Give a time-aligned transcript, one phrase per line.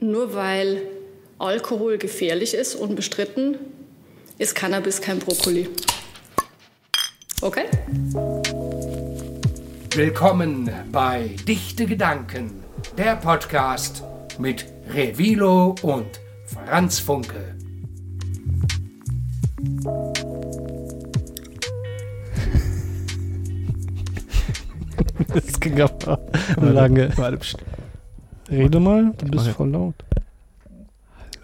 [0.00, 0.82] Nur weil
[1.38, 3.56] Alkohol gefährlich ist, unbestritten,
[4.36, 5.70] ist Cannabis kein Brokkoli.
[7.40, 7.64] Okay?
[9.94, 12.62] Willkommen bei Dichte Gedanken,
[12.98, 14.02] der Podcast
[14.38, 17.56] mit Revilo und Franz Funke.
[25.32, 26.20] Das ging aber
[26.60, 27.10] lange.
[28.48, 29.94] Rede mal, du bist voll laut.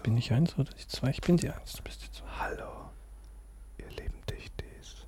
[0.03, 1.09] Bin ich eins oder die zwei?
[1.09, 2.25] Ich bin die eins, du bist die zwei.
[2.39, 2.89] Hallo,
[3.77, 5.05] ihr lieben Dichtis.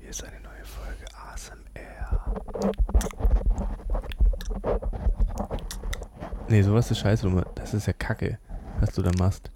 [0.00, 2.34] Hier ist eine neue Folge ASMR.
[6.48, 7.44] Nee, sowas ist scheiße.
[7.54, 8.38] Das ist ja Kacke,
[8.80, 9.50] was du da machst.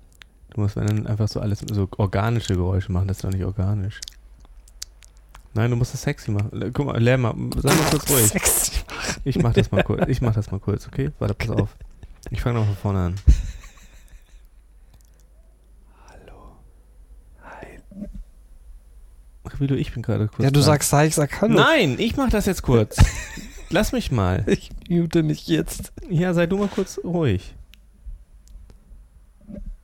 [0.51, 3.09] Du musst dann einfach so alles, so organische Geräusche machen.
[3.09, 4.01] Das ist doch nicht organisch.
[5.55, 6.71] Nein, du musst es sexy machen.
[6.75, 8.27] Guck mal, lern mal, sei mal kurz ruhig.
[8.27, 8.66] Sexy.
[9.27, 10.09] Ich mach das mal kurz.
[10.09, 11.11] Ich mach das mal kurz, okay?
[11.19, 11.77] Warte, pass auf.
[12.31, 13.15] Ich fange noch von vorne an.
[16.09, 16.57] Hallo.
[17.43, 17.81] Hi.
[19.59, 20.45] Wie du, ich bin gerade kurz.
[20.45, 20.63] Ja, du dran.
[20.63, 21.55] sagst hi, ich sag hallo.
[21.55, 22.97] Nein, ich mach das jetzt kurz.
[23.71, 24.45] Lass mich mal.
[24.47, 25.93] Ich mute mich jetzt.
[26.09, 27.55] Ja, sei du mal kurz ruhig.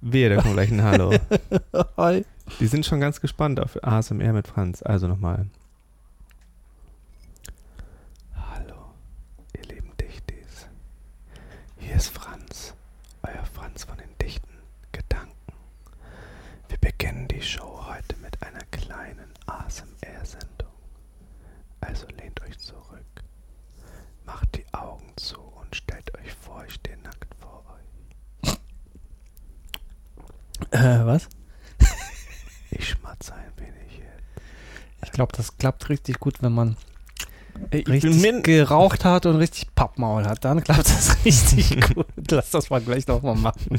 [0.00, 1.12] Wehe, da kommt gleich ein Hallo.
[1.96, 2.24] Hi.
[2.60, 4.82] Die sind schon ganz gespannt auf ASMR mit Franz.
[4.82, 5.46] Also nochmal.
[8.36, 8.92] Hallo,
[9.56, 10.66] ihr lieben Dichtis.
[11.92, 12.72] Hier ist Franz,
[13.22, 14.62] euer Franz von den dichten
[14.92, 15.52] Gedanken.
[16.68, 20.72] Wir beginnen die Show heute mit einer kleinen ASMR-Sendung.
[21.82, 23.04] Also lehnt euch zurück,
[24.24, 27.62] macht die Augen zu und stellt euch vor, ich stehe nackt vor
[28.42, 28.58] euch.
[30.70, 31.28] Äh, was?
[32.70, 34.46] Ich schmatze ein wenig jetzt.
[35.04, 36.78] Ich glaube, das klappt richtig gut, wenn man
[37.72, 40.44] Ich richtig geraucht hat und richtig Pappmaul hat.
[40.44, 42.06] Dann klappt das richtig gut.
[42.30, 43.78] Lass das mal gleich nochmal machen.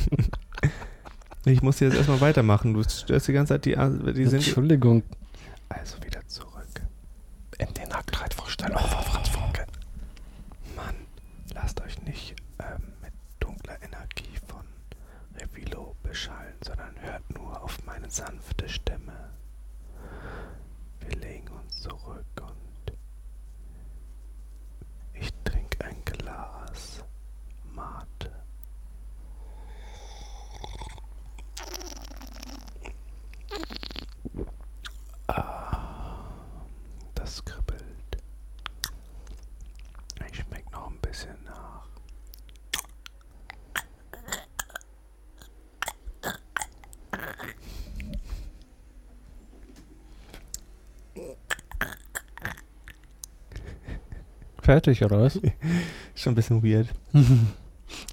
[1.46, 2.74] Ich muss jetzt erstmal weitermachen.
[2.74, 3.76] Du störst die ganze Zeit die,
[4.14, 4.36] die sind.
[4.36, 5.04] Entschuldigung.
[5.70, 6.52] Also wieder zurück.
[7.60, 9.66] In den Nacktheit-Vorstellung von Franz Funke.
[10.76, 10.96] Mann,
[11.54, 14.64] lasst euch nicht ähm, mit dunkler Energie von
[15.40, 19.14] Revilo beschallen, sondern hört nur auf meine sanfte Stimme.
[21.02, 22.94] Wir legen uns zurück und
[25.14, 27.04] ich trinke ein Glas
[27.74, 28.32] Mate.
[35.28, 36.26] Ah,
[37.16, 37.82] das kribbelt.
[40.30, 41.88] Ich schmeck noch ein bisschen nach.
[54.64, 55.40] Fertig, oder was?
[56.16, 56.88] Schon ein bisschen weird.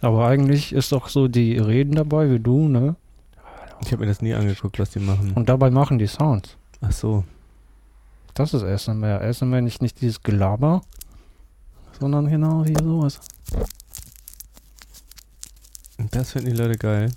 [0.00, 2.96] Aber eigentlich ist doch so, die reden dabei wie du, ne?
[3.82, 5.32] Ich habe mir das nie angeguckt, was die machen.
[5.34, 6.56] Und dabei machen die Sounds.
[6.80, 7.24] Ach so.
[8.34, 9.20] Das ist ASMR.
[9.22, 10.82] ASMR nicht, nicht dieses Gelaber,
[11.98, 13.20] sondern genau hier sowas.
[16.10, 17.10] Das finden die Leute geil.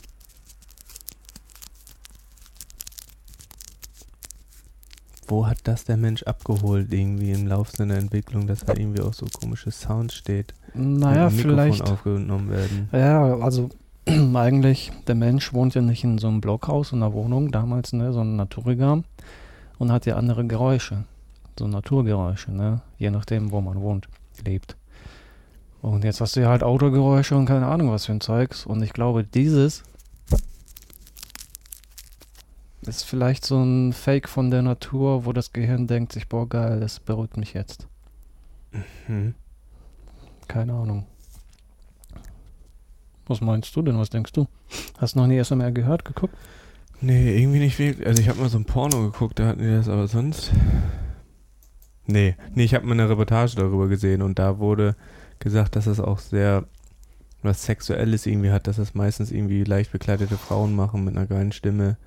[5.33, 9.15] Wo hat das der Mensch abgeholt, irgendwie im Laufe seiner Entwicklung, dass da irgendwie auch
[9.15, 10.53] so komische Sounds steht?
[10.75, 11.81] Naja, Mikrofon vielleicht.
[11.81, 12.87] aufgenommen werden.
[12.91, 13.69] Ja, also
[14.05, 18.13] eigentlich, der Mensch wohnt ja nicht in so einem Blockhaus, in einer Wohnung damals, ne,
[18.13, 19.05] sondern Naturigam
[19.79, 21.05] und hat ja andere Geräusche.
[21.57, 22.81] So Naturgeräusche, ne?
[22.99, 24.07] Je nachdem, wo man wohnt,
[24.45, 24.75] lebt.
[25.81, 28.67] Und jetzt hast du ja halt Autogeräusche und keine Ahnung was für ein Zeugs.
[28.67, 29.81] Und ich glaube, dieses
[32.87, 36.79] ist vielleicht so ein Fake von der Natur, wo das Gehirn denkt sich, boah geil,
[36.79, 37.87] das beruhigt mich jetzt.
[39.07, 39.35] Hm.
[40.47, 41.05] Keine Ahnung.
[43.25, 43.97] Was meinst du denn?
[43.97, 44.47] Was denkst du?
[44.97, 46.35] Hast du noch nie SMR gehört, geguckt?
[46.99, 48.05] Nee, irgendwie nicht wirklich.
[48.05, 50.51] Also ich habe mal so ein Porno geguckt, da hatten die das, aber sonst.
[52.05, 54.95] Nee, nee, ich habe mal eine Reportage darüber gesehen und da wurde
[55.39, 56.65] gesagt, dass es auch sehr
[57.41, 61.51] was Sexuelles irgendwie hat, dass es meistens irgendwie leicht bekleidete Frauen machen mit einer geilen
[61.51, 61.97] Stimme.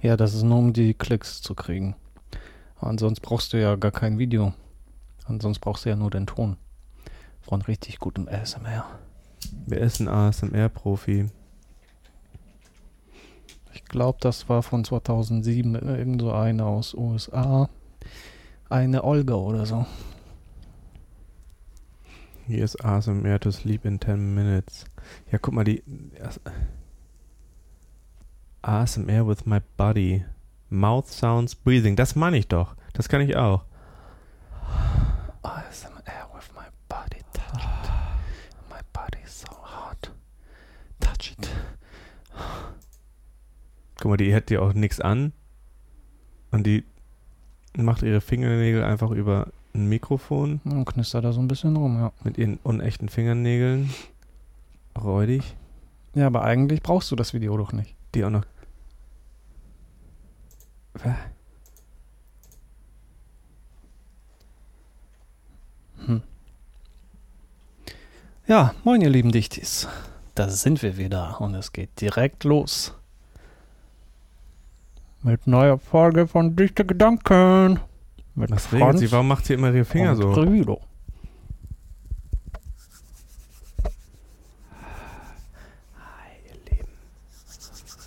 [0.00, 1.96] Ja, das ist nur um die Klicks zu kriegen.
[2.80, 4.52] Ansonsten brauchst du ja gar kein Video.
[5.26, 6.56] Ansonsten brauchst du ja nur den Ton.
[7.40, 8.86] Von richtig gutem ASMR.
[9.66, 11.30] Wer ist ein ASMR-Profi?
[13.74, 17.68] Ich glaube, das war von 2007 irgend so eine aus USA.
[18.68, 19.86] Eine Olga oder so.
[22.46, 24.84] Hier ist ASMR to sleep in 10 minutes.
[25.30, 25.82] Ja, guck mal, die.
[28.62, 30.24] ASMR with my body.
[30.70, 31.96] Mouth sounds, breathing.
[31.96, 32.74] Das meine ich doch.
[32.92, 33.64] Das kann ich auch.
[35.42, 37.22] ASMR with my body.
[37.32, 37.90] Touch it.
[38.68, 40.12] My body is so hot.
[41.00, 41.48] Touch it.
[43.96, 45.32] Guck mal, die hat dir auch nichts an.
[46.50, 46.84] Und die
[47.76, 50.60] macht ihre Fingernägel einfach über ein Mikrofon.
[50.64, 52.12] Und knistert da so ein bisschen rum, ja.
[52.24, 53.90] Mit ihren unechten Fingernägeln.
[55.00, 55.56] Räudig.
[56.14, 57.94] Ja, aber eigentlich brauchst du das Video doch nicht.
[58.14, 58.44] Die auch noch.
[61.02, 61.14] Hä?
[68.48, 69.86] Ja, moin ihr lieben Dichtis.
[70.34, 72.94] Da sind wir wieder und es geht direkt los.
[75.22, 77.80] Mit neuer Folge von Dichte Gedanken.
[78.34, 79.12] Mit Was regelt sie?
[79.12, 80.32] Warum macht sie immer ihre Finger so?
[80.32, 80.80] Revilo.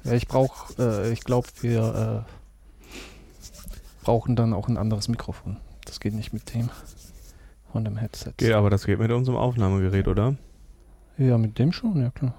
[0.04, 5.58] Ja, ich brauch, äh, ich glaube, wir äh, brauchen dann auch ein anderes Mikrofon.
[5.86, 6.70] Das geht nicht mit dem
[7.72, 8.34] von dem Headset.
[8.38, 10.36] Geht, aber das geht mit unserem Aufnahmegerät, oder?
[11.18, 12.34] Ja, mit dem schon, ja klar.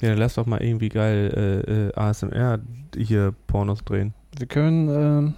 [0.00, 1.32] Ja, dann lass doch mal irgendwie geil
[1.66, 2.60] äh, äh, ASMR
[2.96, 4.14] hier Pornos drehen.
[4.36, 5.34] Wir können ähm,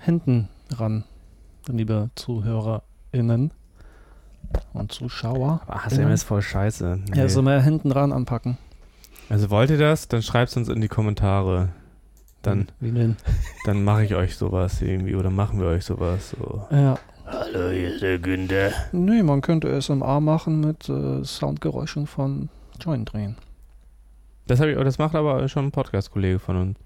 [0.00, 1.04] hinten ran,
[1.68, 3.52] liebe ZuhörerInnen
[4.72, 5.60] und Zuschauer.
[5.66, 6.98] Aber ASMR ist voll scheiße.
[7.08, 7.16] Nee.
[7.16, 8.58] Ja, also mehr hinten ran anpacken.
[9.28, 10.08] Also wollt ihr das?
[10.08, 11.70] Dann schreibt uns in die Kommentare.
[12.42, 13.16] Dann, Wie denn?
[13.64, 16.30] dann mache ich euch sowas irgendwie oder machen wir euch sowas.
[16.30, 16.66] So.
[16.70, 16.98] Ja.
[17.26, 18.70] Hallo, hier ist der Günther.
[18.92, 22.48] Nee, man könnte SMA machen mit äh, Soundgeräuschen von
[22.80, 23.36] Joint drehen.
[24.46, 26.78] Das, hab ich, das macht aber schon ein Podcast-Kollege von uns.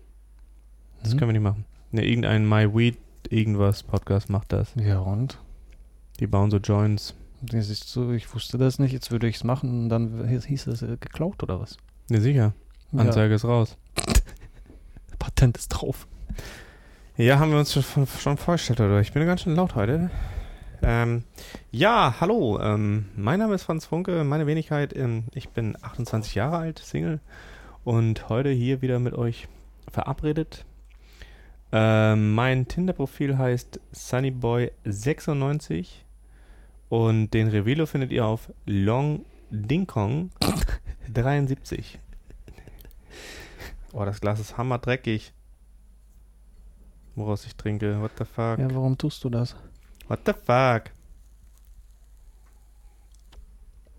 [1.02, 1.18] Das Hm?
[1.18, 1.66] können wir nicht machen.
[1.90, 2.96] Ne, irgendein My Weed
[3.28, 4.72] irgendwas Podcast macht das.
[4.76, 5.38] Ja, und?
[6.20, 7.14] Die bauen so Joints.
[7.42, 10.46] Das ist so, ich wusste das nicht, jetzt würde ich es machen und dann hieß-
[10.46, 11.76] hieß es äh, geklaut oder was?
[12.10, 12.54] Ne, sicher.
[12.92, 13.76] Anzeige ist raus.
[13.96, 14.14] Ja,
[15.20, 16.08] Patent ist drauf.
[17.16, 19.00] Ja, haben wir uns schon, schon vorgestellt, oder?
[19.00, 20.10] Ich bin ganz schön laut heute.
[20.82, 21.22] Ähm,
[21.70, 22.58] ja, hallo.
[22.60, 24.96] Ähm, mein Name ist Franz Funke, meine Wenigkeit.
[24.96, 27.20] Ähm, ich bin 28 Jahre alt, Single.
[27.84, 29.46] Und heute hier wieder mit euch
[29.88, 30.64] verabredet.
[31.70, 35.86] Ähm, mein Tinder-Profil heißt Sunnyboy96.
[36.88, 40.30] Und den Revelo findet ihr auf Long Dingkong
[41.12, 41.98] 73.
[43.92, 45.32] Oh, das Glas ist hammerdreckig.
[47.16, 48.00] Woraus ich trinke.
[48.00, 48.58] What the fuck?
[48.58, 49.56] Ja, warum tust du das?
[50.08, 50.90] What the fuck?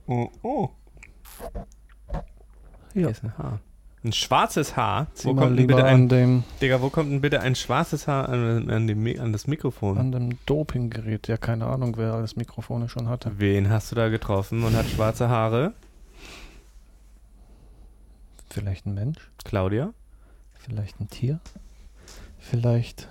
[0.08, 0.70] Oh, oh.
[2.14, 2.24] Ja.
[2.94, 3.60] Hier ist ein Haar.
[4.04, 5.08] Ein schwarzes Haar?
[5.14, 8.30] Zieh Wo kommt, denn bitte ein, dem, Digga, wo kommt denn bitte ein schwarzes Haar
[8.30, 9.98] an, an, dem, an das Mikrofon?
[9.98, 11.28] an dem Dopinggerät.
[11.28, 13.32] Ja, keine Ahnung, wer alles Mikrofone schon hatte.
[13.38, 15.74] Wen hast du da getroffen und hat schwarze Haare?
[18.52, 19.32] Vielleicht ein Mensch?
[19.46, 19.94] Claudia?
[20.54, 21.40] Vielleicht ein Tier?
[22.38, 23.08] Vielleicht.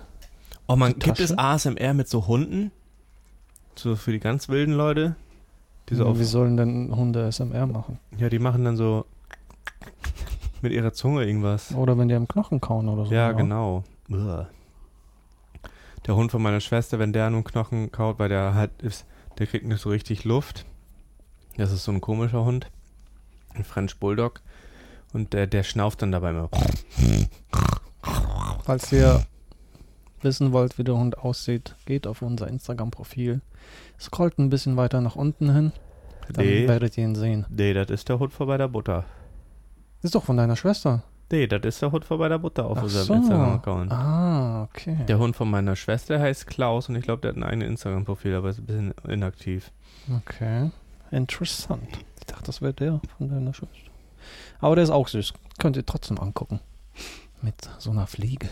[0.67, 1.37] Oh man, gibt es?
[1.37, 2.71] ASMR mit so Hunden?
[3.75, 5.17] So für die ganz wilden Leute?
[5.89, 7.99] Die so Wie sollen denn Hunde SMR machen?
[8.19, 9.07] ja, die machen dann so
[10.61, 11.75] mit ihrer Zunge irgendwas.
[11.75, 13.15] Oder wenn die am Knochen kauen oder so.
[13.15, 13.83] Ja, genau.
[14.11, 14.49] Uah.
[16.07, 19.07] Der Hund von meiner Schwester, wenn der an einem Knochen kaut, weil der halt ist,
[19.39, 20.67] der kriegt nicht so richtig Luft.
[21.57, 22.71] Das ist so ein komischer Hund.
[23.55, 24.43] Ein French Bulldog.
[25.13, 26.49] Und der, der schnauft dann dabei immer.
[28.65, 29.25] Falls ihr
[30.23, 33.41] wissen wollt, wie der Hund aussieht, geht auf unser Instagram-Profil.
[33.99, 35.73] Scrollt ein bisschen weiter nach unten hin.
[36.33, 37.47] Dann Nee, werdet ihr ihn sehen.
[37.51, 39.05] nee, das ist der Hund von bei der Butter.
[40.03, 41.03] Ist doch von deiner Schwester.
[41.33, 43.15] Nee, das ist der Hund von bei der Butter auf Ach unserem so.
[43.15, 43.93] Instagram-Account.
[43.93, 44.97] Ah, okay.
[45.09, 48.35] Der Hund von meiner Schwester heißt Klaus und ich glaube, der hat ein eigenes Instagram-Profil,
[48.35, 49.71] aber ist ein bisschen inaktiv.
[50.17, 50.71] Okay.
[51.11, 51.89] Interessant.
[52.21, 53.90] Ich dachte, das wäre der von deiner Schwester.
[54.61, 55.33] Aber der ist auch süß.
[55.59, 56.61] Könnt ihr trotzdem angucken.
[57.43, 58.49] Mit so einer Fliege.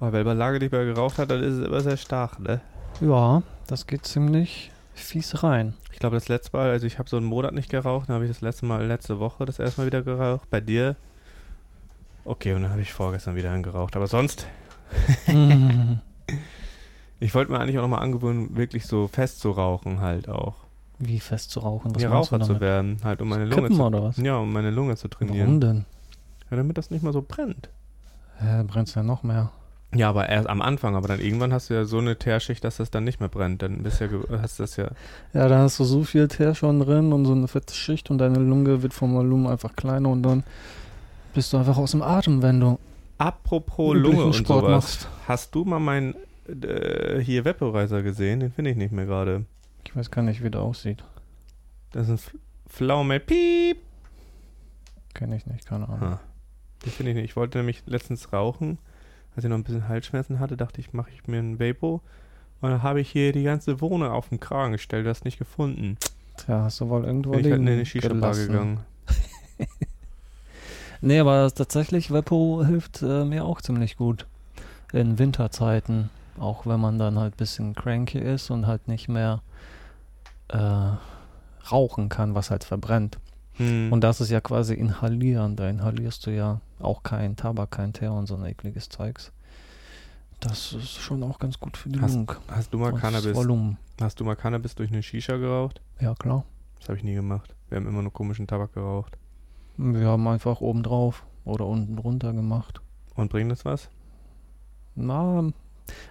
[0.00, 2.60] Aber wenn man lange nicht mehr geraucht hat, dann ist es immer sehr stark, ne?
[3.00, 5.74] Ja, das geht ziemlich fies rein.
[5.92, 8.24] Ich glaube, das letzte Mal, also ich habe so einen Monat nicht geraucht, dann habe
[8.24, 10.48] ich das letzte Mal letzte Woche das erste Mal wieder geraucht.
[10.50, 10.96] Bei dir.
[12.24, 13.96] Okay, und dann habe ich vorgestern wieder geraucht.
[13.96, 14.46] Aber sonst,
[17.20, 20.65] ich wollte mir eigentlich auch nochmal angewöhnen, wirklich so fest zu rauchen, halt auch.
[20.98, 21.94] Wie fest zu rauchen?
[21.94, 23.84] Was ja, Raucher zu werden, halt, um meine Lunge Kippen zu.
[23.84, 24.16] oder was?
[24.16, 25.60] Ja, um meine Lunge zu Warum trainieren.
[25.60, 25.84] denn?
[26.50, 27.68] Ja, damit das nicht mal so brennt.
[28.40, 29.50] Äh, brennt's ja noch mehr.
[29.94, 32.78] Ja, aber erst am Anfang, aber dann irgendwann hast du ja so eine Teerschicht, dass
[32.78, 33.62] das dann nicht mehr brennt.
[33.62, 34.08] Dann bist ja,
[34.42, 34.88] hast du das ja.
[35.32, 38.18] Ja, da hast du so viel Teer schon drin und so eine fette Schicht und
[38.18, 40.44] deine Lunge wird vom Volumen einfach kleiner und dann
[41.34, 42.78] bist du einfach aus dem Atem, wenn du
[43.18, 44.70] Apropos Lunge und Sport sowas.
[44.84, 45.08] machst.
[45.28, 46.14] Hast du mal meinen
[46.46, 48.40] äh, hier Vaporizer gesehen?
[48.40, 49.44] Den finde ich nicht mehr gerade.
[49.86, 51.04] Ich weiß gar nicht, wie der aussieht.
[51.92, 53.20] Das ist ein Pflaume.
[53.20, 53.78] Piep.
[55.14, 56.02] Kenne ich nicht, keine Ahnung.
[56.02, 56.20] Ah,
[56.84, 57.24] den finde ich nicht.
[57.24, 58.78] Ich wollte nämlich letztens rauchen.
[59.34, 62.02] Als ich noch ein bisschen Halsschmerzen hatte, dachte ich, mache ich mir einen Vapo.
[62.60, 65.98] Und dann habe ich hier die ganze Wohnung auf den Kragen gestellt, das nicht gefunden.
[66.36, 68.80] Tja, hast du wohl irgendwo Bin ich halt in eine Shisha-Bar gegangen.
[71.00, 74.26] Nee, aber tatsächlich, Weppo hilft äh, mir auch ziemlich gut
[74.92, 76.10] in Winterzeiten.
[76.38, 79.42] Auch wenn man dann halt ein bisschen cranky ist und halt nicht mehr
[80.48, 80.96] äh,
[81.70, 83.18] rauchen kann, was halt verbrennt.
[83.54, 83.92] Hm.
[83.92, 85.56] Und das ist ja quasi inhalieren.
[85.56, 89.32] Da inhalierst du ja auch kein Tabak, kein Teer und so ein ekliges Zeugs.
[90.40, 92.26] Das ist schon auch ganz gut für die Hast- Lungen.
[92.48, 93.34] hast du mal und Cannabis?
[93.34, 93.78] Volumen.
[94.00, 95.80] Hast du mal Cannabis durch eine Shisha geraucht?
[95.98, 96.44] Ja, klar.
[96.78, 97.54] Das habe ich nie gemacht.
[97.70, 99.16] Wir haben immer nur komischen Tabak geraucht.
[99.78, 102.80] Wir haben einfach oben drauf oder unten drunter gemacht.
[103.14, 103.88] Und bringt das was?
[104.94, 105.42] Na,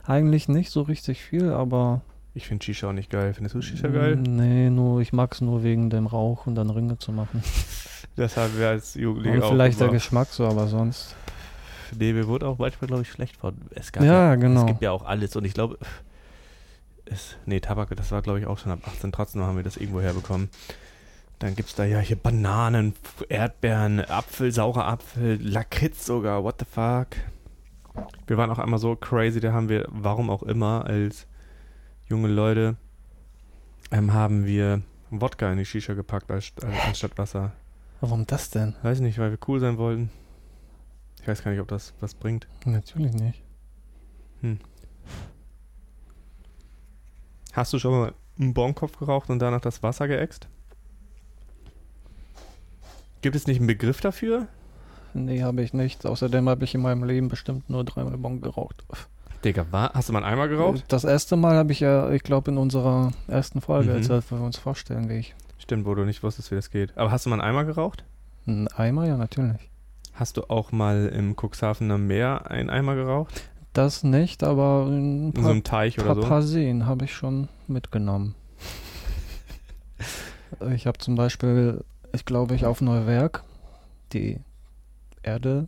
[0.06, 2.01] eigentlich nicht so richtig viel, aber.
[2.36, 3.34] Ich finde Shisha auch nicht geil.
[3.34, 4.18] Findest du Shisha geil?
[4.18, 7.42] Nee, nur, ich mag es nur wegen dem Rauch und dann Ringe zu machen.
[8.18, 10.01] Das haben wir als Jugendliche Und auch vielleicht der gemacht.
[10.01, 11.18] Geschmack so, aber sonst.
[12.00, 13.56] Nee, mir wurde auch manchmal, glaube ich, schlecht von.
[13.72, 14.62] Es gab Ja, genau.
[14.62, 15.77] Es gibt ja auch alles und ich glaube,
[17.04, 19.12] es, nee, Tabak, das war, glaube ich, auch schon ab 18.
[19.12, 20.50] Trotzdem haben wir das irgendwo herbekommen.
[21.39, 22.94] Dann gibt es da ja hier Bananen,
[23.27, 27.08] Erdbeeren, Apfel, saurer Apfel, Lakritz sogar, what the fuck.
[28.27, 31.27] Wir waren auch einmal so crazy, da haben wir, warum auch immer, als
[32.08, 32.76] junge Leute,
[33.92, 37.52] ähm, haben wir Wodka in die Shisha gepackt als, äh, anstatt Wasser.
[38.02, 38.76] Warum das denn?
[38.84, 40.10] Weiß nicht, weil wir cool sein wollten.
[41.22, 42.48] Ich weiß gar nicht, ob das was bringt.
[42.66, 43.42] Natürlich nicht.
[47.54, 50.48] Hast du schon mal einen Bonkopf geraucht und danach das Wasser geäxt?
[53.22, 54.48] Gibt es nicht einen Begriff dafür?
[55.14, 56.06] Nee, habe ich nicht.
[56.06, 58.84] Außerdem habe ich in meinem Leben bestimmt nur dreimal Bon geraucht.
[59.46, 60.84] Digga, war, hast du mal einen Eimer geraucht?
[60.88, 63.98] Das erste Mal habe ich ja, ich glaube, in unserer ersten Folge Mhm.
[63.98, 65.36] erzählt, wo wir uns vorstellen, wie ich.
[65.60, 66.98] Stimmt, wo du nicht wusstest, wie das geht.
[66.98, 68.04] Aber hast du mal einen Eimer geraucht?
[68.48, 69.70] Ein Eimer, ja, natürlich.
[70.14, 73.44] Hast du auch mal im Cuxhavener Meer einen Eimer geraucht?
[73.74, 76.22] Das nicht, aber ein In so paar, einem Teich oder paar, so?
[76.22, 78.34] paar Seen habe ich schon mitgenommen.
[80.74, 81.84] ich habe zum Beispiel,
[82.14, 83.44] ich glaube, ich auf Neuwerk
[84.14, 84.40] die
[85.24, 85.68] Erde,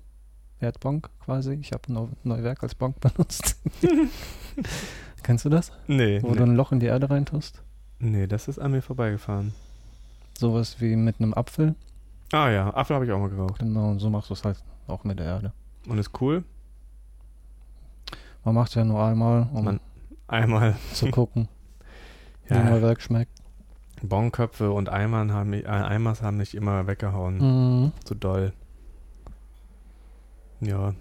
[0.60, 1.54] Erdbank quasi.
[1.54, 3.58] Ich habe Neu Neuwerk als Bank benutzt.
[5.24, 5.72] Kennst du das?
[5.88, 6.52] Nee, Wo du nee.
[6.52, 7.62] ein Loch in die Erde reintust?
[8.00, 9.54] nee, das ist an mir vorbeigefahren.
[10.38, 11.74] Sowas wie mit einem Apfel.
[12.32, 13.60] Ah ja, Apfel habe ich auch mal geraucht.
[13.60, 15.54] Genau, und so machst du es halt auch mit der Erde.
[15.88, 16.44] Und ist cool.
[18.44, 19.80] Man macht ja nur einmal, um Man-
[20.28, 21.48] Einmal zu gucken,
[22.48, 23.32] wie ja, Neuwerk schmeckt.
[24.04, 27.38] Bonköpfe und Eimern haben mich, äh, Eimers haben mich immer weggehauen.
[27.86, 27.92] Mhm.
[28.04, 28.54] Zu doll.
[30.62, 30.94] Ja.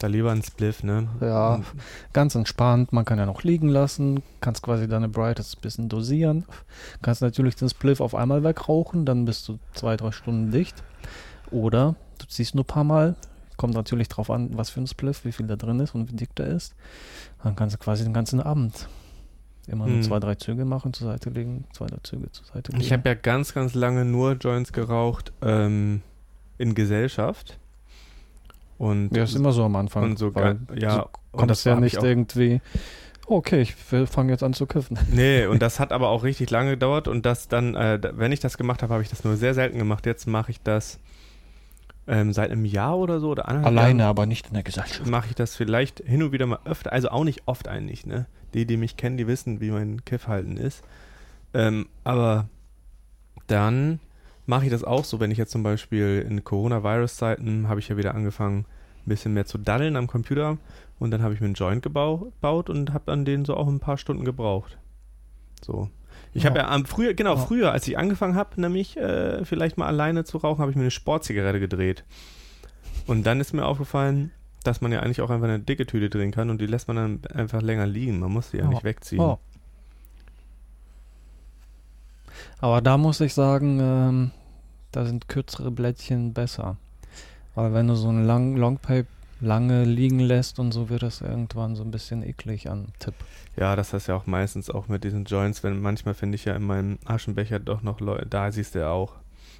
[0.00, 1.08] Da lieber ein Spliff, ne?
[1.20, 1.60] Ja,
[2.12, 2.92] ganz entspannt.
[2.92, 4.22] Man kann ja noch liegen lassen.
[4.40, 6.44] Kannst quasi deine Brightest ein bisschen dosieren.
[7.02, 9.04] Kannst natürlich den Spliff auf einmal wegrauchen.
[9.04, 10.84] Dann bist du zwei, drei Stunden dicht.
[11.50, 13.16] Oder du ziehst nur ein paar Mal.
[13.56, 16.14] Kommt natürlich drauf an, was für ein Spliff, wie viel da drin ist und wie
[16.14, 16.76] dick der ist.
[17.42, 18.88] Dann kannst du quasi den ganzen Abend
[19.66, 20.02] immer nur Hm.
[20.04, 22.84] zwei, drei Züge machen, zur Seite legen, zwei, drei Züge zur Seite legen.
[22.84, 26.02] Ich habe ja ganz, ganz lange nur Joints geraucht ähm,
[26.56, 27.58] in Gesellschaft.
[28.78, 30.04] Und, ja, ist immer so am Anfang.
[30.04, 32.60] und so, weil ja, du und kommst ja nicht irgendwie,
[33.26, 34.98] okay, ich fange jetzt an zu kiffen.
[35.12, 38.40] Nee, und das hat aber auch richtig lange gedauert und das dann, äh, wenn ich
[38.40, 40.06] das gemacht habe, habe ich das nur sehr selten gemacht.
[40.06, 41.00] Jetzt mache ich das
[42.06, 45.06] ähm, seit einem Jahr oder so oder anderthalb Alleine, Jahren aber nicht in der Gesellschaft.
[45.06, 48.26] mache ich das vielleicht hin und wieder mal öfter, also auch nicht oft eigentlich, ne?
[48.54, 50.82] Die, die mich kennen, die wissen, wie mein Kiffhalten ist.
[51.52, 52.48] Ähm, aber
[53.46, 54.00] dann
[54.48, 57.96] mache ich das auch so, wenn ich jetzt zum Beispiel in Coronavirus-Zeiten habe ich ja
[57.96, 58.64] wieder angefangen,
[59.06, 60.58] ein bisschen mehr zu daddeln am Computer
[60.98, 63.68] und dann habe ich mir einen Joint gebau- gebaut und habe an den so auch
[63.68, 64.78] ein paar Stunden gebraucht.
[65.64, 65.88] So.
[66.34, 66.64] Ich habe Ja.
[66.64, 67.40] ja am früher, genau, Ja.
[67.40, 70.82] früher, als ich angefangen habe, nämlich äh, vielleicht mal alleine zu rauchen, habe ich mir
[70.82, 72.04] eine Sportzigarette gedreht.
[73.06, 74.30] Und dann ist mir aufgefallen,
[74.64, 76.96] dass man ja eigentlich auch einfach eine dicke Tüte drehen kann und die lässt man
[76.96, 78.18] dann einfach länger liegen.
[78.18, 78.68] Man muss die ja Ja.
[78.70, 79.20] nicht wegziehen.
[79.20, 79.38] Oh.
[82.60, 84.30] Aber da muss ich sagen, ähm,
[84.92, 86.76] da sind kürzere Blättchen besser.
[87.54, 89.08] Weil wenn du so einen lang, Longpipe
[89.40, 93.14] lange liegen lässt und so wird das irgendwann so ein bisschen eklig an Tipp.
[93.56, 96.54] Ja, das ist ja auch meistens auch mit diesen Joints, wenn manchmal finde ich ja
[96.54, 99.14] in meinem Aschenbecher doch noch Leute, da siehst du ja auch.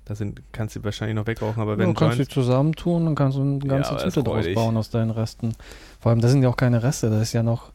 [0.04, 3.36] Da sind, kannst du wahrscheinlich noch wegrauchen, aber wenn du kannst die zusammentun und kannst
[3.36, 5.52] so eine ganze das Tüte draus bauen aus deinen Resten.
[6.00, 7.72] Vor allem, das sind ja auch keine Reste, das ist ja noch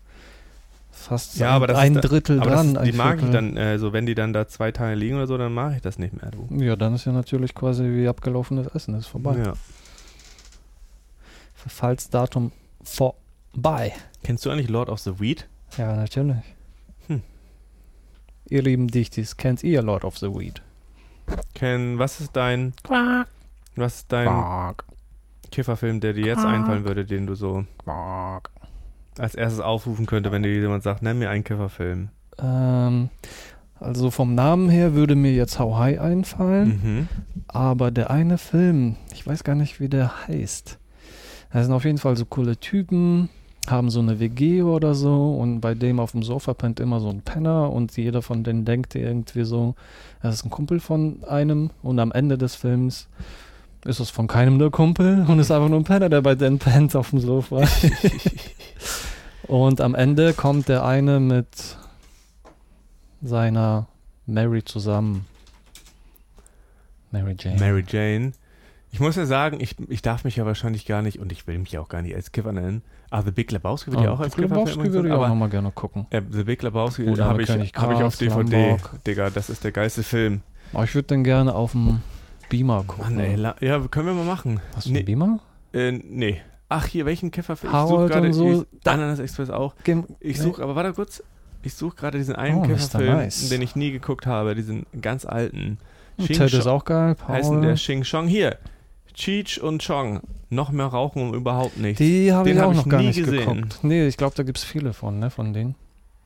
[0.94, 2.76] fast Ja, ein, aber das ein ist da- Drittel Aber das dran.
[2.86, 5.28] ist, die mag ich dann, äh, so wenn die dann da zwei Tage liegen oder
[5.28, 6.48] so, dann mache ich das nicht mehr, du.
[6.64, 9.38] Ja, dann ist ja natürlich quasi wie abgelaufenes Essen, ist vorbei.
[9.38, 9.54] Ja.
[11.56, 12.52] Verfallsdatum
[12.84, 13.94] vorbei.
[14.24, 15.48] Kennst du eigentlich Lord of the Weed?
[15.78, 16.38] Ja, natürlich.
[17.08, 17.22] Hm.
[18.50, 20.62] Ihr lieben Dichtis, kennt ihr Lord of the Weed?
[21.56, 23.28] Ken, was ist dein, Quack,
[23.76, 24.84] was ist dein quack,
[25.52, 26.54] Kifferfilm, der dir jetzt Quack.
[26.54, 28.50] einfallen würde, den du so quack.
[29.20, 32.10] Als erstes aufrufen könnte, wenn dir jemand sagt, nenn mir einen Kifferfilm.
[32.40, 33.10] Ähm,
[33.80, 37.08] Also vom Namen her würde mir jetzt How High einfallen, Mhm.
[37.50, 40.80] aber der eine Film, ich weiß gar nicht, wie der heißt.
[41.52, 43.28] Da sind auf jeden Fall so coole Typen,
[43.68, 47.10] haben so eine WG oder so und bei dem auf dem Sofa pennt immer so
[47.10, 49.76] ein Penner und jeder von denen denkt irgendwie so,
[50.22, 53.10] das ist ein Kumpel von einem und am Ende des Films
[53.86, 56.60] ist es von keinem der Kumpel und ist einfach nur ein Penner, der bei denen
[56.60, 57.68] pennt auf dem Sofa.
[59.48, 61.78] und am Ende kommt der eine mit
[63.22, 63.88] seiner
[64.26, 65.26] Mary zusammen.
[67.12, 67.60] Mary Jane.
[67.60, 68.32] Mary Jane.
[68.92, 71.58] Ich muss ja sagen, ich, ich darf mich ja wahrscheinlich gar nicht und ich will
[71.58, 72.84] mich ja auch gar nicht als Kiffer nennen.
[73.10, 75.72] Aber The Big Lebowski würde ich auch als Kiffer Lebowski würde ich auch nochmal gerne
[75.72, 76.08] gucken.
[76.10, 78.70] äh, The Big Lebowski habe ich, hab ich auf DVD.
[78.70, 79.04] Lombok.
[79.06, 80.42] Digga, das ist der geilste Film.
[80.74, 82.02] Aber ich würde den gerne auf dem
[82.58, 83.16] Beamer gucken.
[83.16, 84.60] Mann, ey, ja, können wir mal machen.
[84.76, 85.40] Hast du einen Nee, Beamer?
[85.74, 86.42] äh, nee.
[86.70, 87.74] Ach, hier, welchen Kifferfilm?
[87.74, 88.66] Ich suche gerade so.
[88.82, 89.76] ich- Ananas Express auch.
[90.20, 91.24] Ich suche, aber warte kurz.
[91.64, 92.68] Ich suche gerade diesen einen Oh, Mr.
[92.68, 93.50] Kifferfilm, Nice.
[93.50, 95.78] den ich nie geguckt habe, diesen ganz alten.
[96.18, 97.16] Xing Ted ist Chong- auch geil.
[97.16, 97.36] Paul.
[97.36, 98.28] heißen der Xing Chong.
[98.28, 98.58] Hier,
[99.14, 100.20] Cheech und Chong.
[100.50, 101.98] Noch mehr rauchen um überhaupt nichts.
[102.00, 103.40] Die habe ich hab auch ich noch gar nie nicht gesehen.
[103.62, 103.80] geguckt.
[103.84, 105.76] Nee, ich glaube, da gibt es viele von, ne, von denen.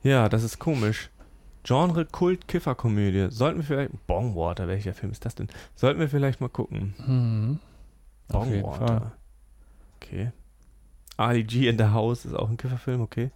[0.02, 1.08] Ja, das ist komisch.
[1.64, 3.28] Genre Kult Kifferkomödie.
[3.30, 4.06] Sollten wir vielleicht.
[4.06, 5.48] Bongwater, welcher Film ist das denn?
[5.74, 6.94] Sollten wir vielleicht mal gucken.
[7.06, 7.58] Mhm.
[8.30, 8.40] Fall.
[8.62, 9.12] Bongwater.
[9.96, 10.32] Okay.
[11.16, 13.30] Ali G in the House ist auch ein Kifferfilm, okay.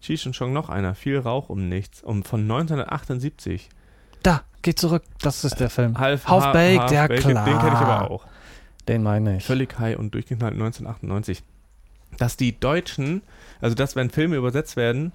[0.00, 0.94] Cheech und Chong noch einer.
[0.94, 2.02] Viel Rauch um nichts.
[2.02, 3.68] Um, von 1978.
[4.22, 5.02] Da, geh zurück.
[5.20, 5.98] Das ist der Film.
[5.98, 8.02] Half, Half-Baked, Half- ja Half-Baked, Den kenne ich klar.
[8.02, 8.26] aber auch.
[8.88, 9.44] Den meine ich.
[9.44, 11.42] Völlig high und durchgeknallt 1998.
[12.16, 13.22] Dass die Deutschen,
[13.60, 15.12] also dass wenn Filme übersetzt werden,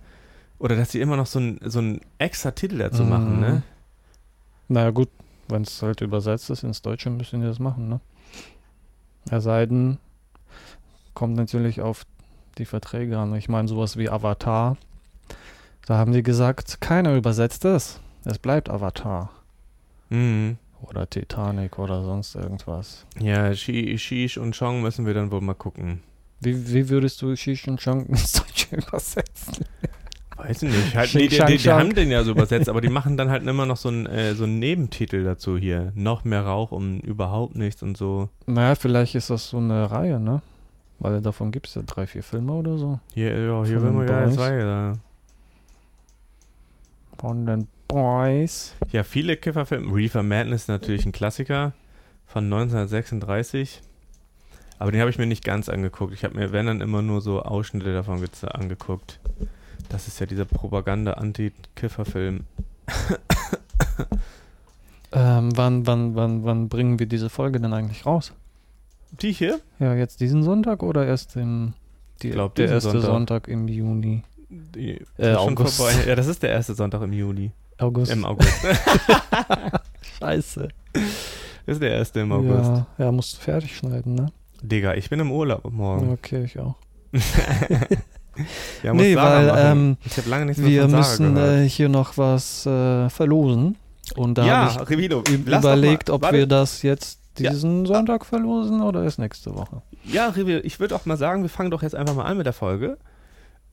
[0.63, 1.81] oder dass sie immer noch so einen so
[2.17, 3.09] extra Titel dazu Mhm.
[3.09, 3.63] machen, ne?
[4.69, 5.09] Naja, gut,
[5.49, 7.99] wenn es halt übersetzt ist ins Deutsche, müssen die das machen, ne?
[9.29, 9.97] Es sei denn,
[11.13, 12.05] kommt natürlich auf
[12.57, 13.35] die Verträge an.
[13.35, 14.77] Ich meine, sowas wie Avatar,
[15.85, 17.99] da haben die gesagt, keiner übersetzt es.
[18.25, 19.29] Es bleibt Avatar.
[20.09, 20.57] Mhm.
[20.81, 23.05] Oder Titanic oder sonst irgendwas.
[23.19, 26.01] Ja, Shi- Shish und Chong müssen wir dann wohl mal gucken.
[26.41, 29.65] Wie, wie würdest du Shish und Chong ins Deutsche übersetzen?
[30.43, 30.95] Weiß ich nicht.
[30.95, 33.47] Halt, nee, die, die, die haben den ja so übersetzt, aber die machen dann halt
[33.47, 35.93] immer noch so einen, äh, so einen Nebentitel dazu hier.
[35.95, 38.29] Noch mehr Rauch um überhaupt nichts und so.
[38.45, 40.41] Naja, vielleicht ist das so eine Reihe, ne?
[40.99, 42.99] Weil davon gibt es ja drei, vier Filme oder so.
[43.13, 44.35] Hier, ja, hier Von will man den ja Boys.
[44.35, 44.57] zwei.
[44.59, 44.93] Da.
[47.17, 48.75] Von den Boys.
[48.91, 49.93] Ja, viele Kifferfilme.
[49.93, 51.73] Reefer Madness ist natürlich ein Klassiker
[52.25, 53.81] von 1936.
[54.79, 56.13] Aber den habe ich mir nicht ganz angeguckt.
[56.13, 59.19] Ich habe mir, wenn dann immer nur so Ausschnitte davon angeguckt.
[59.93, 62.41] Das ist ja dieser Propaganda-Anti-Kiffer-Film.
[65.15, 68.33] Ähm, wann, wann, wann, wann bringen wir diese Folge denn eigentlich raus?
[69.11, 69.59] Die hier?
[69.77, 71.73] Ja, jetzt diesen Sonntag oder erst im
[72.23, 73.11] die, glaub, der erste Sonntag.
[73.11, 73.47] Sonntag.
[73.47, 74.23] im Juni?
[74.49, 75.79] Die, Äh, August.
[76.07, 77.51] Ja, das ist der erste Sonntag im Juni.
[77.77, 78.11] August.
[78.11, 78.51] Im August.
[80.19, 80.69] Scheiße.
[80.93, 82.71] Das ist der erste im August.
[82.71, 84.31] Ja, ja, musst du fertig schneiden, ne?
[84.63, 86.09] Digga, ich bin im Urlaub morgen.
[86.09, 86.73] Okay, ich auch.
[88.81, 92.65] Ja, Nee, weil, ähm, ich habe lange nichts mehr Wir müssen äh, hier noch was
[92.65, 93.77] äh, verlosen.
[94.15, 96.37] Und da ja, habe Revilo, ich doch überlegt, mal, ob warte.
[96.37, 97.51] wir das jetzt Ja.
[97.51, 99.81] diesen Sonntag verlosen oder erst nächste Woche.
[100.03, 102.45] Ja, Revilo, ich würde auch mal sagen, wir fangen doch jetzt einfach mal an mit
[102.45, 102.97] der Folge.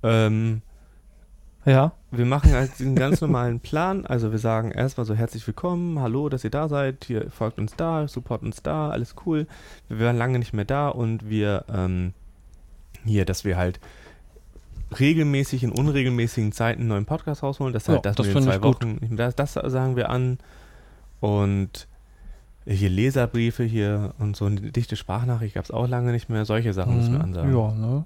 [0.03, 0.63] Ähm,
[1.67, 1.93] Ja.
[2.11, 4.07] wir machen halt diesen ganz normalen Plan.
[4.07, 7.75] Also wir sagen erstmal so herzlich willkommen, hallo, dass ihr da seid, hier folgt uns
[7.77, 9.47] da, support uns da, alles cool.
[9.89, 12.15] Wir waren lange nicht mehr da und wir ähm,
[13.05, 13.81] hier, dass wir halt
[14.99, 17.73] regelmäßig in unregelmäßigen Zeiten einen neuen Podcast rausholen.
[17.73, 18.83] Das, Ja, halt, das wir in zwei gut.
[18.85, 20.39] Wochen, das, das sagen wir an.
[21.21, 21.87] Und
[22.67, 26.45] hier Leserbriefe hier und so eine dichte Sprachnachricht gab es auch lange nicht mehr.
[26.45, 27.25] Solche Sachen müssen wir Mhm.
[27.25, 27.57] ansagen.
[27.57, 28.05] Ja, ne?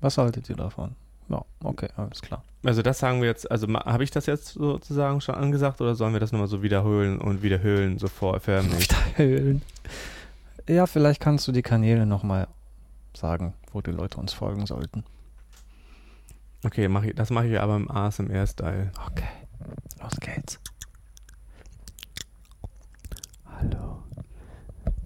[0.00, 0.92] Was haltet ihr davon?
[1.28, 2.42] Ja, okay, alles klar.
[2.64, 6.12] Also das sagen wir jetzt, also habe ich das jetzt sozusagen schon angesagt oder sollen
[6.12, 8.88] wir das nochmal so wiederholen und wiederholen sofort förmlich?
[9.16, 9.62] Wiederholen.
[10.68, 12.48] Ja, vielleicht kannst du die Kanäle nochmal
[13.14, 15.04] sagen, wo die Leute uns folgen sollten.
[16.64, 18.92] Okay, mach ich, das mache ich aber im ASMR-Style.
[19.06, 19.28] Okay,
[20.02, 20.60] los geht's.
[23.46, 24.02] Hallo,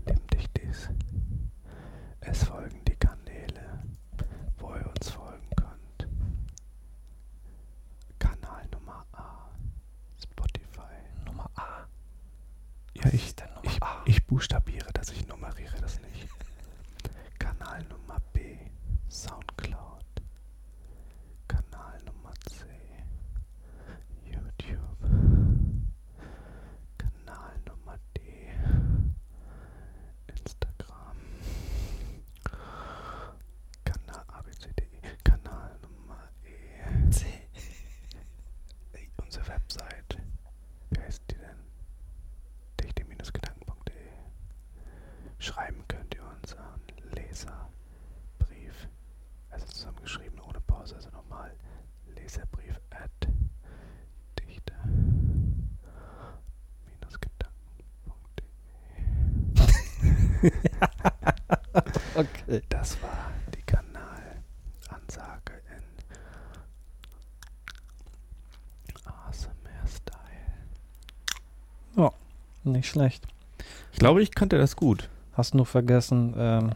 [0.07, 0.89] nimm dich dies.
[2.21, 3.83] Es folgen die Kanäle,
[4.59, 6.09] wo ihr uns folgen könnt.
[8.19, 9.49] Kanal Nummer A,
[10.21, 10.97] Spotify.
[11.25, 11.87] Nummer A.
[12.95, 14.03] Ja, ich, Nummer ich, A?
[14.07, 16.29] ich buchstabiere das, ich nummeriere das nicht.
[17.39, 18.57] Kanal Nummer B,
[19.09, 20.05] Soundcloud.
[21.49, 22.65] Kanal Nummer C,
[24.25, 24.99] YouTube.
[26.99, 28.21] Kanal Nummer D,
[30.27, 31.17] Instagram.
[33.85, 37.11] Kanal ABCDE, Kanal Nummer E.
[37.11, 37.27] C.
[38.93, 40.19] Ey, Unsere Website
[45.45, 46.81] Schreiben könnt ihr uns an
[47.13, 48.89] Leserbrief,
[49.51, 51.55] also zusammengeschrieben ohne Pause, also normal.
[52.15, 53.11] Leserbrief at
[54.41, 54.73] dichte
[62.15, 62.63] Okay.
[62.71, 65.83] Das war die Kanalansage in
[69.05, 70.15] ASMR-Style.
[72.63, 73.27] Nicht schlecht.
[73.93, 75.11] Ich glaube, ich kannte das gut.
[75.37, 76.71] Hast nur vergessen, ähm,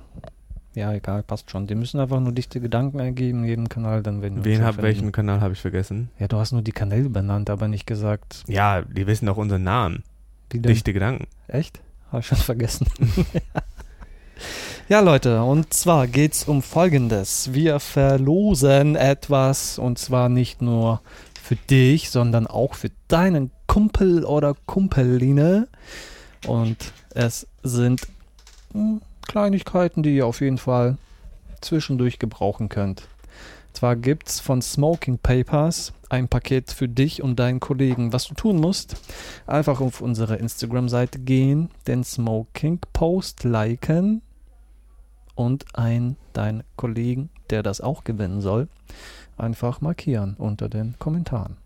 [0.75, 1.66] ja, egal, passt schon.
[1.66, 5.12] Die müssen einfach nur dichte Gedanken eingeben, in jedem Kanal, dann werden Wen hab, welchen
[5.12, 6.11] Kanal habe ich vergessen?
[6.18, 9.64] Ja, du hast nur die Kanäle benannt, aber nicht gesagt, Ja, die wissen doch unseren
[9.64, 10.05] Namen.
[10.53, 11.27] Dichte Gedanken.
[11.47, 11.81] Echt?
[12.11, 12.87] Habe ich schon vergessen.
[14.88, 17.53] ja, Leute, und zwar geht's um Folgendes.
[17.53, 21.03] Wir verlosen etwas und zwar nicht nur
[21.42, 25.68] für dich, sondern auch für deinen Kumpel oder Kumpeline.
[26.47, 28.07] Und es sind
[28.72, 30.96] hm, Kleinigkeiten, die ihr auf jeden Fall
[31.61, 33.09] zwischendurch gebrauchen könnt.
[33.72, 38.12] Zwar gibt's von Smoking Papers ein Paket für dich und deinen Kollegen.
[38.12, 38.96] Was du tun musst,
[39.46, 44.22] einfach auf unsere Instagram-Seite gehen, den Smoking-Post liken
[45.35, 48.68] und einen deinen Kollegen, der das auch gewinnen soll,
[49.37, 51.57] einfach markieren unter den Kommentaren.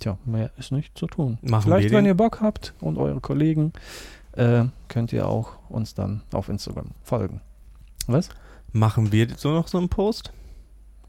[0.00, 1.38] Tja, mehr ist nicht zu tun.
[1.40, 3.72] Machen Vielleicht, wenn ihr Bock habt und eure Kollegen,
[4.36, 7.40] äh, könnt ihr auch uns dann auf Instagram folgen.
[8.06, 8.28] Was?
[8.72, 10.32] Machen wir so noch so einen Post?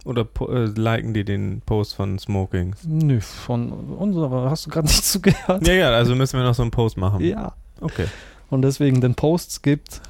[0.06, 2.84] Oder äh, liken die den Post von Smokings?
[2.86, 5.68] Nö, von unserer hast du gerade nicht zugehört.
[5.68, 7.24] Ja, ja, also müssen wir noch so einen Post machen.
[7.24, 7.54] Ja.
[7.82, 8.06] Okay.
[8.50, 10.02] Und deswegen den Posts gibt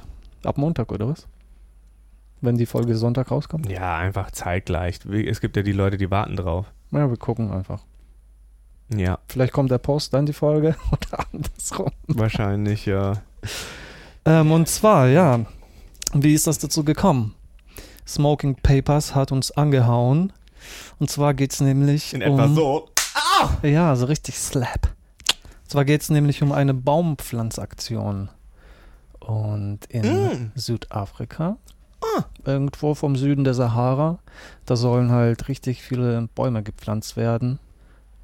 [0.44, 1.26] ab Montag, oder was?
[2.42, 3.70] Wenn die Folge Sonntag rauskommt?
[3.70, 5.00] Ja, einfach zeitgleich.
[5.06, 6.70] Es gibt ja die Leute, die warten drauf.
[6.92, 7.82] Ja, wir gucken einfach.
[8.94, 11.90] Ja, Vielleicht kommt der Post, dann die Folge oder andersrum.
[12.06, 13.14] wahrscheinlich, ja.
[14.24, 15.40] Ähm, und zwar, ja,
[16.14, 17.34] wie ist das dazu gekommen?
[18.06, 20.32] Smoking Papers hat uns angehauen.
[20.98, 22.38] Und zwar geht es nämlich In um...
[22.38, 22.88] etwa so.
[23.62, 24.94] Ja, so richtig slap.
[25.64, 28.30] Und zwar geht es nämlich um eine Baumpflanzaktion.
[29.20, 30.52] Und in Mm.
[30.54, 31.56] Südafrika,
[32.44, 34.18] irgendwo vom Süden der Sahara,
[34.64, 37.58] da sollen halt richtig viele Bäume gepflanzt werden.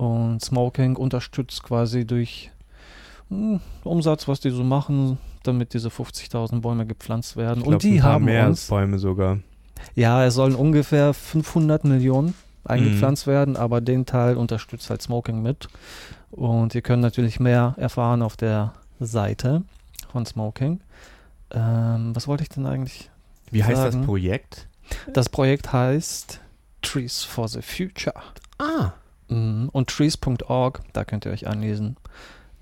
[0.02, 2.50] Und Smoking unterstützt quasi durch
[3.28, 7.62] hm, Umsatz, was die so machen, damit diese 50.000 Bäume gepflanzt werden.
[7.62, 9.38] Glaub, Und die haben mehr uns, Bäume sogar.
[9.94, 12.34] ja, es sollen ungefähr 500 Millionen
[12.64, 13.30] eingepflanzt Mhm.
[13.30, 15.68] werden, aber den Teil unterstützt halt Smoking mit.
[16.30, 19.62] Und ihr könnt natürlich mehr erfahren auf der Seite
[20.10, 20.80] von Smoking.
[21.52, 23.10] Ähm, was wollte ich denn eigentlich?
[23.50, 23.98] Wie heißt sagen.
[23.98, 24.68] das Projekt?
[25.12, 26.40] Das Projekt heißt
[26.82, 28.14] Trees for the Future.
[28.58, 28.92] Ah.
[29.34, 29.68] Mhm.
[29.70, 31.96] Und trees.org, da könnt ihr euch anlesen.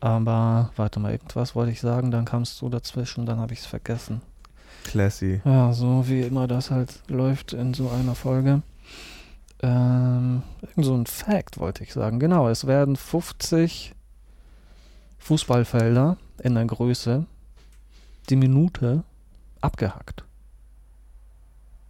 [0.01, 3.67] Aber warte mal, irgendwas wollte ich sagen, dann kamst du dazwischen, dann habe ich es
[3.67, 4.23] vergessen.
[4.85, 5.43] Classy.
[5.45, 8.63] Ja, so wie immer das halt läuft in so einer Folge.
[9.63, 12.19] Ähm, irgend so ein Fact wollte ich sagen.
[12.19, 13.95] Genau, es werden 50
[15.19, 17.27] Fußballfelder in der Größe
[18.31, 19.05] die Minute
[19.61, 20.25] abgehackt.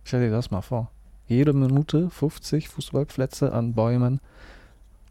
[0.03, 0.91] Stell dir das mal vor.
[1.29, 4.21] Jede Minute 50 Fußballplätze an Bäumen.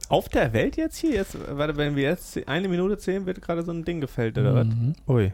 [0.10, 1.12] Auf der Welt jetzt hier?
[1.12, 4.56] Jetzt, warte, wenn wir jetzt eine Minute zählen, wird gerade so ein Ding gefällt, oder
[4.56, 4.66] was?
[4.66, 4.96] Mhm.
[5.08, 5.32] Ui.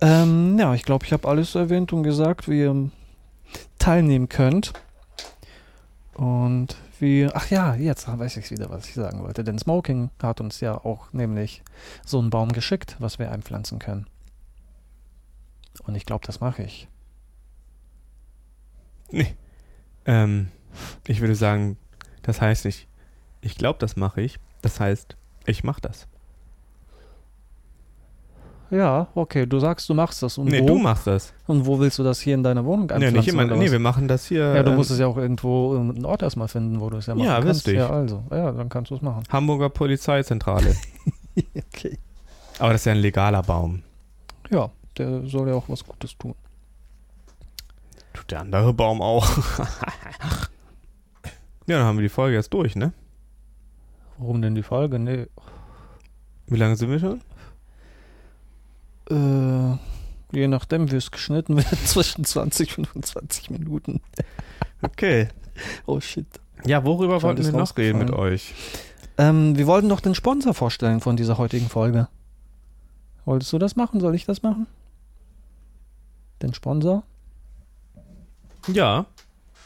[0.00, 2.90] Ähm, ja, ich glaube, ich habe alles erwähnt und gesagt, wie ihr
[3.78, 4.72] teilnehmen könnt.
[6.14, 9.44] Und wie, ach ja, jetzt weiß ich wieder, was ich sagen wollte.
[9.44, 11.62] Denn Smoking hat uns ja auch nämlich
[12.04, 14.06] so einen Baum geschickt, was wir einpflanzen können.
[15.84, 16.88] Und ich glaube, das mache ich.
[19.10, 19.34] Nee.
[20.06, 20.48] Ähm,
[21.06, 21.76] ich würde sagen,
[22.22, 22.88] das heißt nicht,
[23.44, 24.38] ich glaube, das mache ich.
[24.62, 26.08] Das heißt, ich mache das.
[28.70, 30.38] Ja, okay, du sagst, du machst das.
[30.38, 31.34] Und, nee, wo, du machst das.
[31.46, 33.18] und wo willst du das hier in deiner Wohnung Nee, einpflanzen?
[33.18, 33.44] nicht immer.
[33.44, 34.54] Nee, wir machen das hier.
[34.54, 37.06] ja, du ähm, musst es ja auch irgendwo einen Ort erstmal finden, wo du es
[37.06, 37.66] ja machen Ja, kannst.
[37.66, 38.24] Ja, also.
[38.30, 39.22] Ja, dann kannst du es machen.
[39.30, 40.74] Hamburger Polizeizentrale.
[41.74, 41.98] okay.
[42.58, 43.82] Aber das ist ja ein legaler Baum.
[44.50, 46.34] Ja, der soll ja auch was Gutes tun.
[48.14, 49.28] Tut der andere Baum auch.
[51.66, 52.92] ja, dann haben wir die Folge jetzt durch, ne?
[54.18, 54.98] Warum denn die Folge?
[54.98, 55.26] Nee.
[56.46, 57.20] Wie lange sind wir schon?
[59.10, 59.76] Äh,
[60.36, 64.00] je nachdem, wie es geschnitten wird, zwischen 20 und 25 Minuten.
[64.82, 65.28] Okay.
[65.86, 66.26] Oh shit.
[66.64, 68.54] Ja, worüber Schon wollten wir noch reden mit euch?
[69.18, 72.08] Ähm, wir wollten doch den Sponsor vorstellen von dieser heutigen Folge.
[73.24, 74.00] Wolltest du das machen?
[74.00, 74.66] Soll ich das machen?
[76.42, 77.04] Den Sponsor?
[78.68, 79.06] Ja.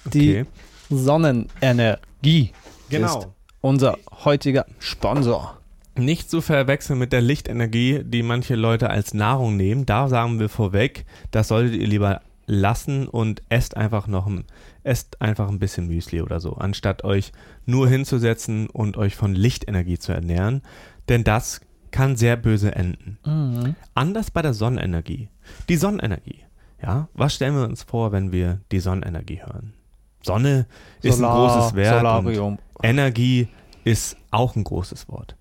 [0.05, 0.45] Die
[0.91, 2.53] Sonnenenergie
[2.89, 3.19] Genau.
[3.21, 3.29] ist
[3.69, 5.59] unser heutiger Sponsor.
[5.97, 9.85] Nicht zu verwechseln mit der Lichtenergie, die manche Leute als Nahrung nehmen.
[9.85, 14.45] Da sagen wir vorweg, das solltet ihr lieber lassen und esst einfach noch ein,
[14.85, 17.33] esst einfach ein bisschen Müsli oder so, anstatt euch
[17.67, 20.63] nur hinzusetzen und euch von Lichtenergie zu ernähren.
[21.09, 23.19] Denn das kann sehr böse enden.
[23.27, 23.75] Mhm.
[23.95, 25.29] Anders bei der Sonnenenergie.
[25.69, 26.41] Die Sonnenenergie.
[26.83, 29.75] Ja, was stellen wir uns vor, wenn wir die Sonnenenergie hören?
[30.23, 30.67] Sonne
[31.03, 32.59] ist ein Solar- großes Wert und Solarium.
[32.83, 33.49] Energie
[33.89, 35.37] ist auch ein großes Wort.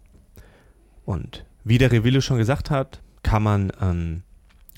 [1.06, 4.24] Und wie der Reville schon gesagt hat, kann man ähm,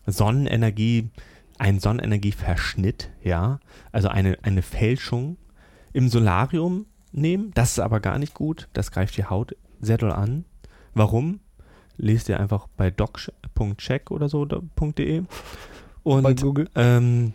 [0.08, 1.10] Sonnenenergie,
[1.60, 3.60] einen Sonnenenergieverschnitt, ja,
[3.92, 5.38] also eine, eine Fälschung
[5.94, 7.52] im Solarium nehmen.
[7.54, 8.70] Das ist aber gar nicht gut.
[8.74, 10.46] Das greift die Haut sehr doll an.
[10.94, 11.40] Warum?
[11.98, 14.62] Lest ihr einfach bei doc.check oder so da-
[14.98, 15.24] .de.
[16.04, 16.70] Und Bei Google.
[16.76, 17.34] ähm,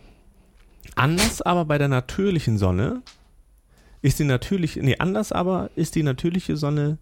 [0.97, 3.03] anders aber bei der natürlichen Sonne
[4.05, 6.99] ist die natürliche, nee, anders aber ist die natürliche Sonne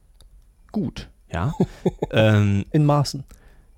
[0.71, 1.53] gut, ja.
[2.13, 3.25] ähm, In Maßen.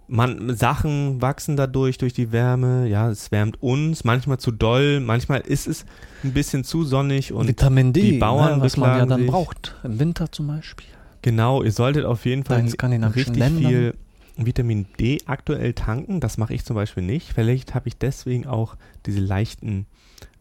[0.08, 5.40] man, Sachen wachsen dadurch, durch die Wärme, ja, es wärmt uns, manchmal zu doll, manchmal
[5.40, 5.86] ist es
[6.22, 9.30] ein bisschen zu sonnig und Vitamin D, die Bauern ne, was man ja dann sich.
[9.30, 9.74] braucht.
[9.84, 10.88] Im Winter zum Beispiel.
[11.22, 13.56] Genau, ihr solltet auf jeden Fall richtig Ländern.
[13.56, 13.94] viel
[14.36, 16.20] Vitamin D aktuell tanken.
[16.20, 17.32] Das mache ich zum Beispiel nicht.
[17.32, 19.86] Vielleicht habe ich deswegen auch diese leichten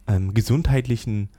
[0.06, 1.30] ähm, gesundheitlichen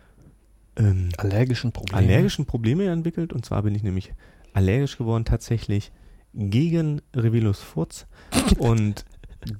[0.76, 1.98] ähm, Allergischen Probleme.
[1.98, 3.32] allergischen Probleme entwickelt.
[3.32, 4.12] Und zwar bin ich nämlich
[4.52, 5.92] allergisch geworden tatsächlich
[6.34, 8.06] gegen Revilus Furz.
[8.58, 9.04] Und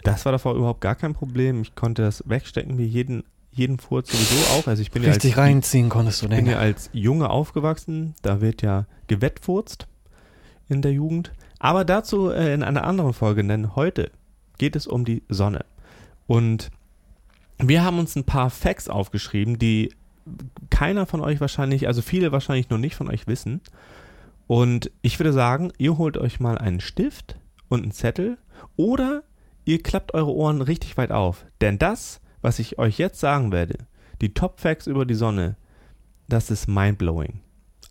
[0.03, 1.62] das war davor überhaupt gar kein Problem.
[1.62, 4.66] Ich konnte das wegstecken wie jeden, jeden Furz sowieso auch.
[4.66, 6.46] Also ich bin ja Richtig als, reinziehen konntest du bin den.
[6.46, 8.14] ja als Junge aufgewachsen.
[8.22, 9.87] Da wird ja gewettfurzt
[10.68, 11.33] in der Jugend.
[11.59, 14.11] Aber dazu äh, in einer anderen Folge, denn heute
[14.59, 15.64] geht es um die Sonne.
[16.27, 16.70] Und
[17.59, 19.90] wir haben uns ein paar Facts aufgeschrieben, die
[20.70, 23.60] keiner von euch wahrscheinlich, also viele wahrscheinlich noch nicht von euch wissen.
[24.46, 27.37] Und ich würde sagen, ihr holt euch mal einen Stift
[27.68, 28.38] und einen Zettel
[28.76, 29.22] oder
[29.64, 31.46] ihr klappt eure Ohren richtig weit auf.
[31.60, 33.87] Denn das, was ich euch jetzt sagen werde,
[34.20, 35.56] die Top Facts über die Sonne,
[36.28, 37.40] das ist mindblowing.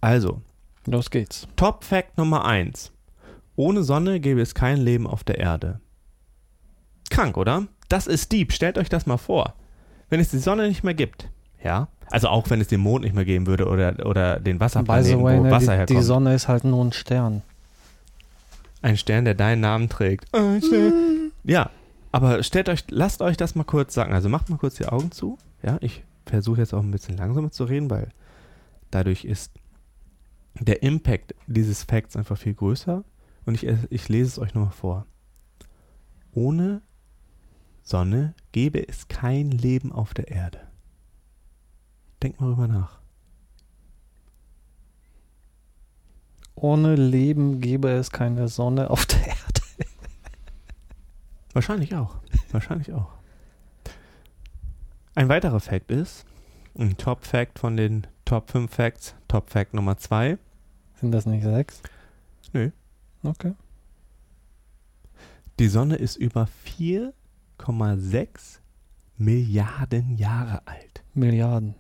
[0.02, 0.42] Also,
[0.86, 1.48] Los geht's.
[1.56, 2.92] Top Fact Nummer 1.
[3.56, 5.80] Ohne Sonne gäbe es kein Leben auf der Erde.
[7.10, 7.68] Krank, oder?
[7.88, 8.52] Das ist deep.
[8.52, 9.56] Stellt euch das mal vor.
[10.10, 11.30] Wenn es die Sonne nicht mehr gibt,
[11.64, 15.24] ja, also auch wenn es den Mond nicht mehr geben würde oder, oder den Wasserplaneten,
[15.24, 16.00] way, wo ne, Wasser die, herkommt.
[16.00, 17.42] die Sonne ist halt nur ein Stern.
[18.82, 20.28] Ein Stern, der deinen Namen trägt.
[20.30, 21.32] Stern.
[21.44, 21.72] Ja,
[22.12, 24.14] aber stellt euch, lasst euch das mal kurz sagen.
[24.14, 25.38] Also macht mal kurz die Augen zu.
[25.64, 28.10] Ja, ich versuche jetzt auch ein bisschen langsamer zu reden, weil
[28.92, 29.52] dadurch ist
[30.60, 33.04] der Impact dieses Facts einfach viel größer.
[33.46, 35.06] Und ich, ich lese es euch nochmal vor.
[36.34, 36.82] Ohne
[37.82, 40.60] Sonne gäbe es kein Leben auf der Erde.
[42.24, 43.00] Denkt mal drüber nach.
[46.56, 49.62] Ohne Leben gäbe es keine Sonne auf der Erde.
[51.52, 52.16] Wahrscheinlich auch.
[52.52, 53.10] Wahrscheinlich auch.
[55.16, 56.26] Ein weiterer Fact ist,
[56.80, 60.38] ein Top Fact von den Top 5 Facts, Top Fact Nummer 2.
[60.96, 61.82] Sind das nicht sechs?
[62.54, 62.72] Nö.
[63.24, 63.54] Okay.
[65.60, 68.60] Die Sonne ist über 4,6
[69.18, 71.04] Milliarden Jahre alt.
[71.14, 71.76] Milliarden.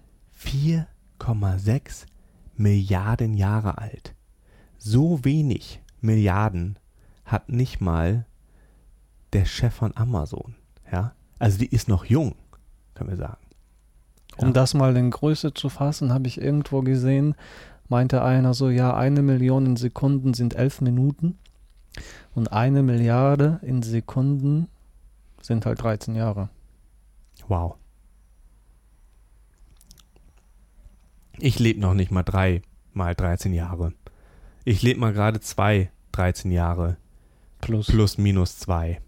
[0.45, 2.05] 4,6
[2.55, 4.13] Milliarden Jahre alt.
[4.77, 6.77] So wenig Milliarden
[7.25, 8.25] hat nicht mal
[9.31, 10.55] der Chef von Amazon.
[10.91, 11.13] Ja?
[11.39, 12.35] Also die ist noch jung,
[12.93, 13.37] können wir sagen.
[14.37, 14.53] Um Ja.
[14.53, 17.35] das mal in Größe zu fassen, habe ich irgendwo gesehen,
[17.87, 21.37] meinte einer so, ja, eine Million in Sekunden sind elf Minuten
[22.33, 24.67] und eine Milliarde in Sekunden
[25.41, 26.49] sind halt 13 Jahre.
[27.47, 27.75] Wow.
[31.39, 32.61] Ich lebe noch nicht mal drei
[32.93, 33.93] mal 13 Jahre.
[34.65, 36.97] Ich lebe mal gerade zwei 13 Jahre
[37.59, 37.87] Plus.
[37.87, 39.01] plus minus zwei.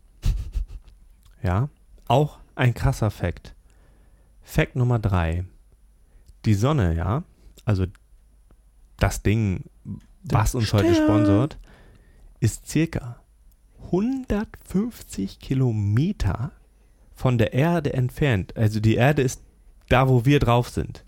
[1.43, 1.69] Ja,
[2.07, 3.53] auch ein krasser Fakt.
[4.41, 5.45] Fakt Nummer drei.
[6.45, 7.23] Die Sonne, ja,
[7.65, 7.85] also
[8.97, 9.65] das Ding,
[10.23, 11.07] was uns heute Stern.
[11.07, 11.57] sponsort,
[12.39, 13.19] ist circa
[13.85, 16.51] 150 Kilometer
[17.13, 18.55] von der Erde entfernt.
[18.57, 19.41] Also die Erde ist
[19.89, 21.03] da, wo wir drauf sind.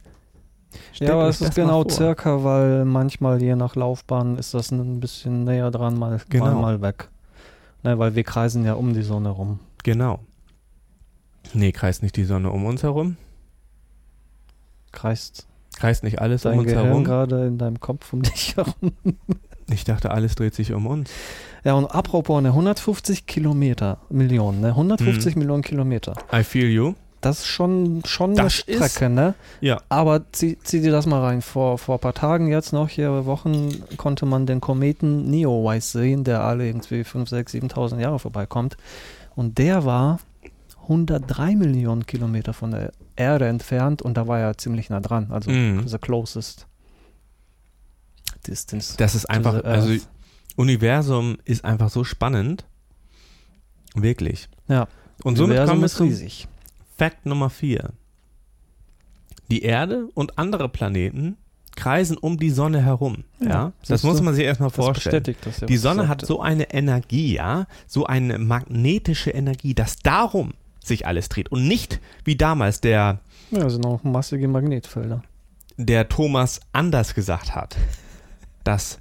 [0.94, 5.00] Stellt Ja, aber es ist genau circa, weil manchmal je nach Laufbahn ist das ein
[5.00, 6.46] bisschen näher dran, mal, Genau.
[6.46, 7.10] mal, mal weg.
[7.84, 9.60] Ne, weil wir kreisen ja um die Sonne rum.
[9.84, 10.20] Genau.
[11.54, 13.16] Nee, kreist nicht die Sonne um uns herum.
[14.92, 17.04] Kreist Kreist nicht alles um uns Gehirn herum.
[17.04, 18.74] gerade in deinem Kopf um dich herum.
[19.70, 21.12] Ich dachte, alles dreht sich um uns.
[21.66, 26.14] Ja, und apropos, ne, 150 Kilometer, Millionen, ne, 150 Millionen Kilometer.
[26.32, 26.94] I feel you.
[27.22, 29.34] Das ist schon, schon eine Das Strecke, ist- ne?
[29.60, 29.82] Ja.
[29.90, 31.42] Aber zieh, zieh dir das mal rein.
[31.42, 36.24] Vor, vor ein paar Tagen jetzt noch, hier Wochen, konnte man den Kometen Neowise sehen,
[36.24, 38.78] der alle irgendwie 5, 6, 7.000 Jahre vorbeikommt.
[39.36, 40.20] Und der war
[40.84, 45.28] 103 Millionen Kilometer von der Erde entfernt und da war er ziemlich nah dran.
[45.32, 45.88] Also Mhm.
[45.88, 46.68] the closest
[48.46, 48.96] distance.
[48.98, 49.94] Das ist einfach, also.
[50.56, 52.66] Universum ist einfach so spannend.
[53.94, 54.50] Wirklich.
[54.68, 54.88] Ja.
[55.24, 56.48] Und somit Universum kommen wir ist riesig.
[56.98, 57.92] Fakt Nummer 4.
[59.50, 61.38] Die Erde und andere Planeten
[61.76, 63.24] kreisen um die Sonne herum.
[63.40, 65.24] Ja, Ja, das muss man sich erstmal Das vorstellen.
[65.44, 70.54] das ja, Die Sonne hat so eine Energie, ja, so eine magnetische Energie, dass darum
[70.84, 73.20] sich alles dreht und nicht wie damals der,
[73.52, 75.22] Ja, das sind auch massige Magnetfelder.
[75.78, 77.78] der Thomas anders gesagt hat,
[78.64, 79.00] dass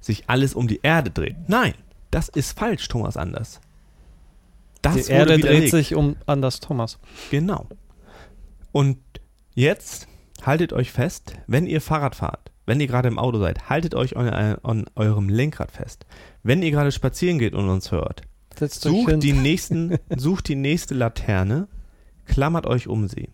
[0.00, 1.36] sich alles um die Erde dreht.
[1.48, 1.74] Nein,
[2.12, 3.60] das ist falsch, Thomas Anders.
[4.94, 5.70] Das die Erde dreht widerlegt.
[5.70, 6.98] sich um Anders Thomas.
[7.30, 7.66] Genau.
[8.72, 8.98] Und
[9.54, 10.06] jetzt
[10.42, 14.16] haltet euch fest, wenn ihr Fahrrad fahrt, wenn ihr gerade im Auto seid, haltet euch
[14.16, 16.04] an, an eurem Lenkrad fest.
[16.42, 18.22] Wenn ihr gerade spazieren geht und uns hört,
[18.58, 21.68] sucht die, nächsten, sucht die nächste Laterne,
[22.26, 23.30] klammert euch um sie.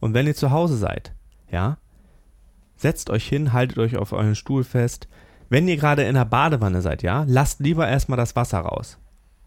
[0.00, 1.12] Und wenn ihr zu Hause seid,
[1.50, 1.78] ja,
[2.76, 5.08] setzt euch hin, haltet euch auf euren Stuhl fest.
[5.48, 8.98] Wenn ihr gerade in der Badewanne seid, ja, lasst lieber erstmal das Wasser raus.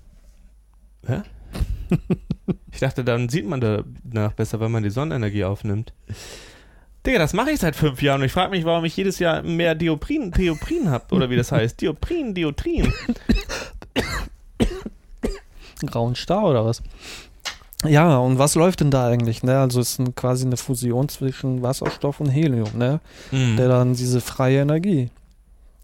[1.05, 1.21] Hä?
[2.71, 5.91] Ich dachte, dann sieht man danach besser, wenn man die Sonnenenergie aufnimmt.
[7.05, 9.41] Digga, das mache ich seit fünf Jahren und ich frage mich, warum ich jedes Jahr
[9.43, 11.81] mehr Dioprin, Dioprin habe, oder wie das heißt.
[11.81, 12.93] Dioprin, Diotrin.
[15.87, 16.81] Grauen Star oder was?
[17.85, 19.43] Ja, und was läuft denn da eigentlich?
[19.43, 19.59] Ne?
[19.59, 22.99] Also es ist ein, quasi eine Fusion zwischen Wasserstoff und Helium, ne?
[23.31, 23.57] Mhm.
[23.57, 25.09] der dann diese freie Energie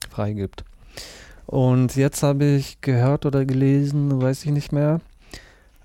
[0.10, 0.64] freigibt.
[1.48, 5.00] Und jetzt habe ich gehört oder gelesen, weiß ich nicht mehr,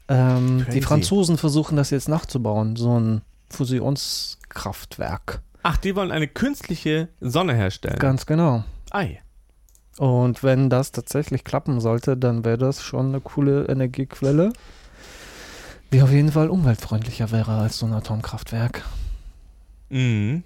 [0.08, 5.40] ähm, die Franzosen versuchen das jetzt nachzubauen, so ein Fusionskraftwerk.
[5.62, 7.98] Ach, die wollen eine künstliche Sonne herstellen.
[7.98, 8.64] Ganz genau.
[8.90, 9.20] Ei.
[9.98, 14.52] Und wenn das tatsächlich klappen sollte, dann wäre das schon eine coole Energiequelle,
[15.92, 18.84] die auf jeden Fall umweltfreundlicher wäre als so ein Atomkraftwerk.
[19.90, 20.42] Mhm.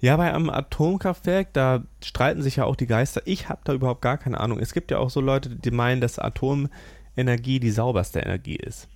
[0.00, 3.20] Ja, bei einem Atomkraftwerk, da streiten sich ja auch die Geister.
[3.24, 4.60] Ich habe da überhaupt gar keine Ahnung.
[4.60, 8.88] Es gibt ja auch so Leute, die meinen, dass Atomenergie die sauberste Energie ist.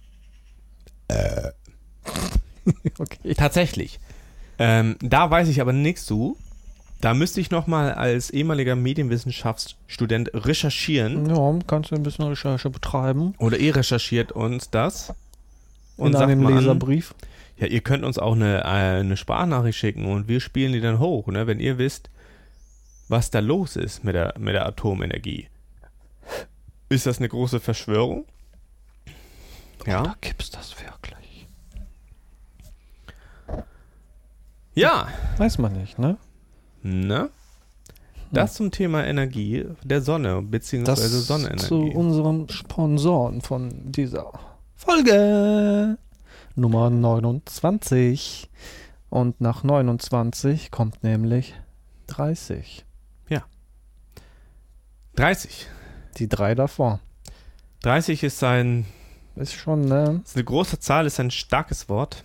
[2.96, 3.34] Okay.
[3.34, 3.98] Tatsächlich.
[4.56, 6.36] Ähm, da weiß ich aber nichts zu.
[7.00, 11.28] Da müsste ich nochmal als ehemaliger Medienwissenschaftsstudent recherchieren.
[11.28, 13.34] Ja, kannst du ein bisschen Recherche betreiben.
[13.38, 15.12] Oder ihr recherchiert uns das.
[15.96, 17.14] Und in einem mal an, Leserbrief.
[17.56, 20.98] Ja, ihr könnt uns auch eine, äh, eine Sprachnachricht schicken und wir spielen die dann
[20.98, 21.46] hoch, ne?
[21.46, 22.10] wenn ihr wisst,
[23.08, 25.48] was da los ist mit der, mit der Atomenergie.
[26.88, 28.24] Ist das eine große Verschwörung?
[29.86, 30.02] Ja.
[30.02, 31.48] Da gibt's das wirklich.
[34.74, 35.08] Ja.
[35.36, 36.16] Weiß man nicht, ne?
[36.82, 37.30] Ne?
[38.30, 41.94] Das zum Thema Energie der Sonne, Das beziehungsweise zu Sonnenenergie.
[41.94, 44.32] unserem Sponsoren von dieser
[44.84, 45.96] Folge
[46.56, 48.50] Nummer 29.
[49.10, 51.54] Und nach 29 kommt nämlich
[52.08, 52.84] 30.
[55.14, 55.66] 30.
[56.16, 56.98] Die drei davor.
[57.82, 58.86] 30 ist ein,
[59.36, 60.22] Ist schon, ne?
[60.24, 62.24] ist eine große Zahl, ist ein starkes Wort,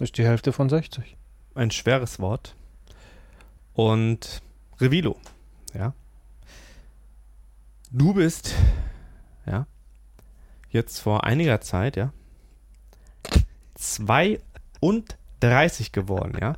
[0.00, 1.16] Ist die Hälfte von 60.
[1.56, 2.54] ein schweres Wort.
[3.74, 4.40] Und
[4.80, 5.16] Revilo,
[5.74, 5.94] ja.
[7.90, 8.54] Du bist,
[9.46, 9.66] ja,
[10.72, 12.12] jetzt vor einiger Zeit, ja,
[13.74, 16.56] 32 geworden, ja.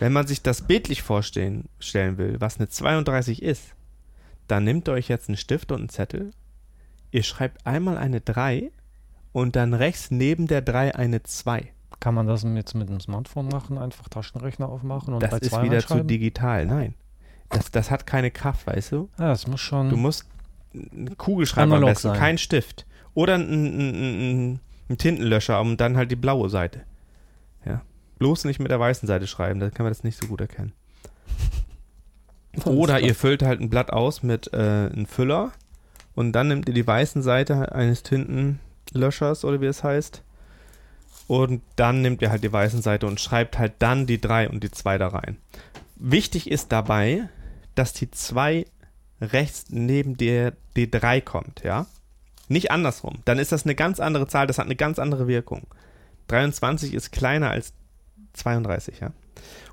[0.00, 3.74] Wenn man sich das bildlich vorstellen stellen will, was eine 32 ist,
[4.48, 6.32] dann nehmt ihr euch jetzt einen Stift und einen Zettel,
[7.10, 8.70] ihr schreibt einmal eine 3
[9.32, 11.72] und dann rechts neben der 3 eine 2.
[12.00, 13.78] Kann man das jetzt mit dem Smartphone machen?
[13.78, 16.94] Einfach Taschenrechner aufmachen und Das bei ist zwei wieder zu digital, nein.
[17.48, 19.08] Das, das hat keine Kraft, weißt du?
[19.18, 19.90] Ja, das muss schon.
[19.90, 20.26] Du musst
[20.74, 22.18] einen Kugelschreiber am besten, sein.
[22.18, 22.86] kein Stift.
[23.14, 26.82] Oder ein, ein, ein, ein Tintenlöscher und dann halt die blaue Seite.
[27.64, 27.82] Ja.
[28.18, 30.72] Bloß nicht mit der weißen Seite schreiben, da kann man das nicht so gut erkennen.
[32.64, 35.52] Oder ihr füllt halt ein Blatt aus mit äh, einem Füller
[36.14, 40.22] und dann nehmt ihr die weißen Seite eines Tintenlöschers oder wie es heißt.
[41.28, 44.62] Und dann nehmt ihr halt die weißen Seite und schreibt halt dann die 3 und
[44.62, 45.38] die 2 da rein.
[45.96, 47.28] Wichtig ist dabei,
[47.74, 48.66] dass die 2
[49.20, 51.86] rechts neben der D3 kommt, ja?
[52.52, 53.18] Nicht andersrum.
[53.24, 55.62] Dann ist das eine ganz andere Zahl, das hat eine ganz andere Wirkung.
[56.28, 57.72] 23 ist kleiner als
[58.34, 59.12] 32, ja?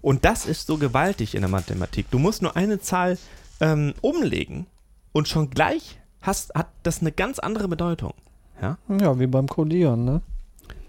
[0.01, 2.09] Und das ist so gewaltig in der Mathematik.
[2.09, 3.17] Du musst nur eine Zahl
[3.59, 4.65] ähm, umlegen
[5.11, 8.13] und schon gleich hast, hat das eine ganz andere Bedeutung.
[8.61, 10.21] Ja, Ja, wie beim Codieren, ne?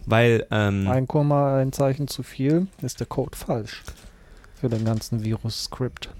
[0.07, 3.83] weil ähm, Ein Komma, ein Zeichen zu viel, ist der Code falsch.
[4.55, 6.11] Für den ganzen Virus-Script.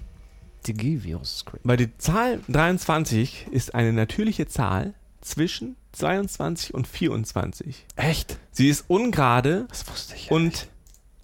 [0.67, 1.65] DG-Virus-Script.
[1.65, 7.85] weil die Zahl 23 ist eine natürliche Zahl zwischen 22 und 24.
[7.95, 8.37] Echt?
[8.51, 10.63] Sie ist ungerade Das wusste ich ja nicht.
[10.63, 10.67] und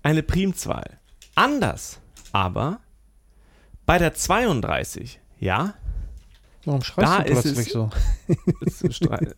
[0.04, 1.00] eine Primzahl.
[1.36, 2.00] Anders
[2.32, 2.80] aber
[3.86, 5.74] bei der 32, ja,
[6.66, 7.90] Warum schreist da du ist plötzlich es- so?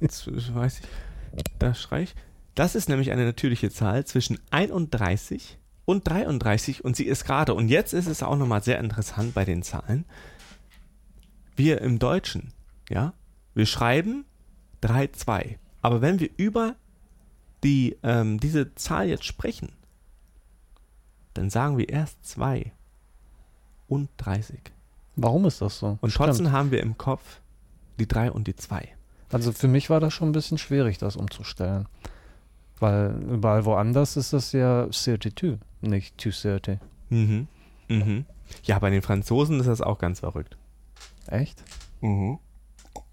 [0.02, 2.16] Jetzt, jetzt weiß ich, da schrei ich.
[2.56, 7.54] Das ist nämlich eine natürliche Zahl zwischen 31 und 33 und sie ist gerade.
[7.54, 10.06] Und jetzt ist es auch nochmal sehr interessant bei den Zahlen.
[11.56, 12.54] Wir im Deutschen,
[12.90, 13.14] ja,
[13.54, 14.26] wir schreiben
[14.82, 15.60] 3, 2.
[15.82, 16.76] Aber wenn wir über
[17.64, 19.72] die, ähm, diese Zahl jetzt sprechen,
[21.34, 22.72] dann sagen wir erst 2
[23.88, 24.60] und 30.
[25.16, 25.98] Warum ist das so?
[26.02, 26.28] Und Stimmt.
[26.28, 27.42] trotzdem haben wir im Kopf
[28.00, 28.88] die 3 und die 2.
[29.32, 31.88] Also für mich war das schon ein bisschen schwierig, das umzustellen.
[32.80, 36.80] Weil überall woanders ist das ja 32, nicht 230.
[37.10, 37.48] Mhm.
[37.90, 38.26] Mhm.
[38.64, 40.58] Ja, bei den Franzosen ist das auch ganz verrückt.
[41.28, 41.64] Echt?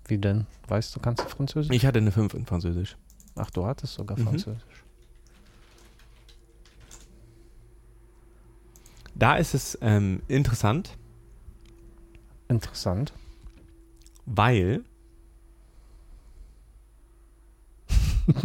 [0.08, 0.46] Wie denn?
[0.68, 1.74] Weißt du, kannst du Französisch?
[1.74, 2.96] Ich hatte eine 5 in Französisch.
[3.34, 4.24] Ach, du hattest sogar Mhm.
[4.24, 4.62] Französisch.
[9.14, 10.90] Da ist es ähm, interessant,
[12.48, 13.12] Interessant.
[14.26, 14.84] weil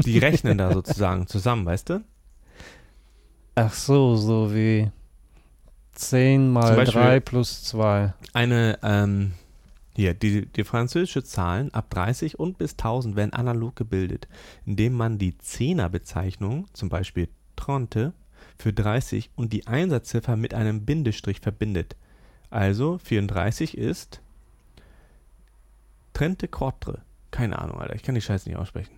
[0.06, 2.04] die rechnen da sozusagen zusammen, weißt du?
[3.56, 4.90] Ach so, so wie
[5.94, 8.14] 10 mal Beispiel- 3 plus 2.
[8.34, 9.34] Eine, ähm,
[9.94, 14.28] hier, die, die französische Zahlen ab 30 und bis 1000 werden analog gebildet,
[14.66, 18.14] indem man die Zehnerbezeichnung, zum Beispiel Trente,
[18.58, 21.96] für 30 und die Einsatzziffer mit einem Bindestrich verbindet.
[22.50, 24.22] Also 34 ist
[26.14, 27.02] Trente Quatre.
[27.32, 28.92] Keine Ahnung, Alter, ich kann die Scheiße nicht aussprechen.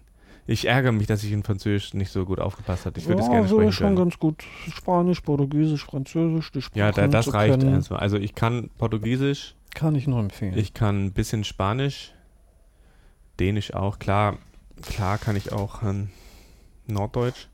[0.45, 2.99] Ich ärgere mich, dass ich in Französisch nicht so gut aufgepasst habe.
[2.99, 3.97] Ich würde es gerne so sprechen ist schon können.
[3.97, 4.43] ganz gut.
[4.73, 7.99] Spanisch, Portugiesisch, Französisch, die Sprachen Ja, da, das reicht erstmal.
[7.99, 10.57] Also ich kann Portugiesisch, Kann ich nur empfehlen.
[10.57, 12.13] Ich kann ein bisschen Spanisch,
[13.39, 13.97] Dänisch auch.
[13.99, 14.37] Klar,
[14.83, 16.09] klar kann ich auch ähm,
[16.87, 17.47] Norddeutsch.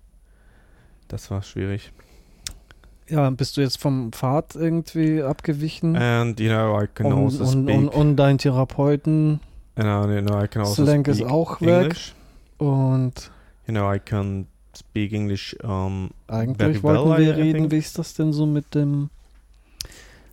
[1.07, 1.91] Das war schwierig.
[3.07, 5.95] ja, bist du jetzt vom Pfad irgendwie abgewichen?
[5.95, 7.77] And you know I can und, also und, speak.
[7.77, 9.39] und, und dein Therapeuten
[9.77, 11.83] you know, you know I can also Slang ist auch weg.
[11.83, 12.13] English.
[12.57, 13.31] und
[13.67, 15.55] You know I can speak English.
[15.63, 17.71] Um, eigentlich Very well, wollten wir I- I reden, think.
[17.71, 19.09] wie ist das denn so mit dem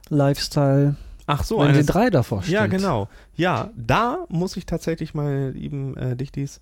[0.08, 0.96] Lifestyle,
[1.26, 2.54] ach so, wenn eine die drei davor steht?
[2.54, 3.08] Ja, genau.
[3.34, 6.60] Ja, da muss ich tatsächlich, meine lieben äh, Dichtis,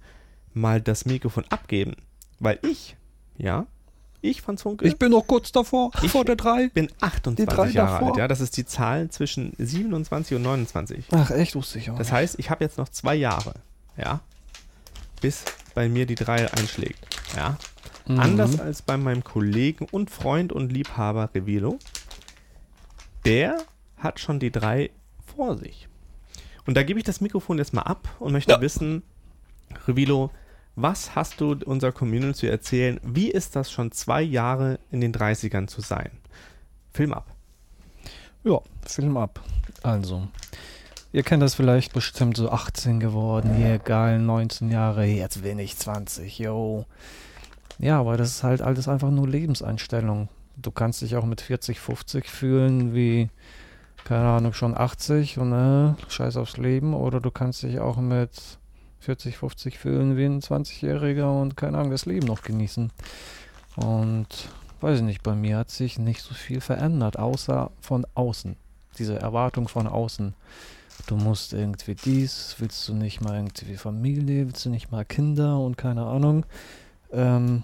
[0.52, 1.96] mal das Mikrofon abgeben.
[2.40, 2.96] Weil ich,
[3.36, 3.66] ja,
[4.20, 6.68] ich, Franz Funke, Ich bin noch kurz davor, Ich- vor der drei.
[6.68, 8.08] bin Die 28 drei Jahre davor.
[8.08, 8.16] alt.
[8.16, 11.06] Ja, das ist die Zahl zwischen 27 und 29.
[11.12, 12.12] Ach echt, wusste ich auch Das nicht.
[12.14, 13.54] heißt, ich habe jetzt noch zwei Jahre,
[13.96, 14.20] ja,
[15.20, 15.44] bis
[15.74, 17.04] bei mir die drei einschlägt.
[17.36, 17.56] Ja,
[18.06, 18.20] Mhm.
[18.20, 21.78] anders als bei meinem Kollegen und Freund und Liebhaber Revilo.
[23.24, 23.58] Der
[24.04, 24.90] hat schon die drei
[25.26, 25.88] vor sich.
[26.66, 28.60] Und da gebe ich das Mikrofon jetzt mal ab und möchte Ja.
[28.60, 29.02] wissen,
[29.88, 30.30] Revilo,
[30.76, 33.00] was hast du unserer Community zu erzählen?
[33.02, 36.10] Wie ist das schon zwei Jahre in den 30ern zu sein?
[36.92, 37.26] Film ab.
[38.44, 39.40] Ja, Film ab.
[39.82, 40.28] Also,
[41.12, 45.76] ihr kennt das vielleicht bestimmt so 18 geworden, hier geil, 19 Jahre, jetzt bin ich
[45.76, 46.86] 20, yo.
[47.78, 50.28] Ja, aber das ist halt alles einfach nur Lebenseinstellung.
[50.56, 53.28] Du kannst dich auch mit 40, 50 fühlen wie,
[54.04, 56.94] keine Ahnung, schon 80 und äh, scheiß aufs Leben.
[56.94, 58.30] Oder du kannst dich auch mit
[59.00, 62.90] 40, 50 fühlen wie ein 20-Jähriger und keine Ahnung, das Leben noch genießen.
[63.76, 64.28] Und
[64.80, 68.56] weiß ich nicht, bei mir hat sich nicht so viel verändert, außer von außen.
[68.98, 70.34] Diese Erwartung von außen.
[71.06, 75.58] Du musst irgendwie dies, willst du nicht mal irgendwie Familie, willst du nicht mal Kinder
[75.58, 76.46] und keine Ahnung.
[77.12, 77.62] Ähm,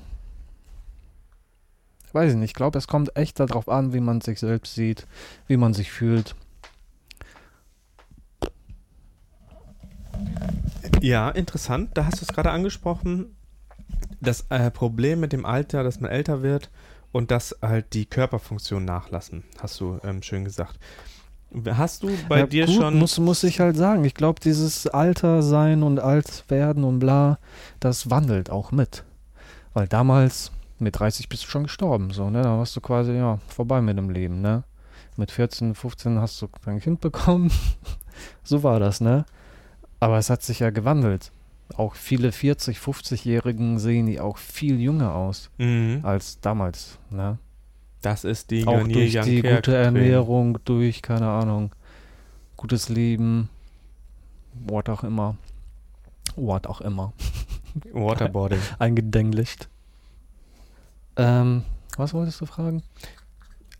[2.14, 5.06] weiß ich nicht, ich glaube, es kommt echt darauf an, wie man sich selbst sieht,
[5.46, 6.34] wie man sich fühlt.
[11.00, 11.90] Ja, interessant.
[11.94, 13.36] Da hast du es gerade angesprochen.
[14.20, 16.70] Das äh, Problem mit dem Alter, dass man älter wird
[17.12, 20.78] und dass halt die Körperfunktionen nachlassen, hast du ähm, schön gesagt.
[21.66, 22.98] Hast du bei Ja, dir gut, schon.
[22.98, 24.04] Muss, muss ich halt sagen.
[24.04, 27.38] Ich glaube, dieses Alter sein und alt werden und bla,
[27.80, 29.04] das wandelt auch mit.
[29.74, 32.42] Weil damals, mit 30 bist du schon gestorben, so, ne?
[32.42, 34.64] Da warst du quasi, ja, vorbei mit dem Leben, ne?
[35.16, 37.50] Mit 14, 15 hast du dein Kind bekommen.
[38.42, 39.24] so war das, ne?
[39.98, 41.32] Aber es hat sich ja gewandelt.
[41.76, 46.00] Auch viele 40, 50-Jährigen sehen die auch viel jünger aus Mhm.
[46.02, 47.38] als damals, ne?
[48.02, 49.76] Das ist die Auch durch die gute.
[49.76, 51.70] Ernährung, durch, keine Ahnung,
[52.56, 53.50] gutes Leben,
[54.66, 55.36] what auch immer.
[56.36, 57.12] What auch immer.
[57.92, 58.60] Waterboarding.
[58.78, 59.68] Eingedenglischt.
[61.16, 61.64] Ähm,
[61.96, 62.82] was wolltest du fragen?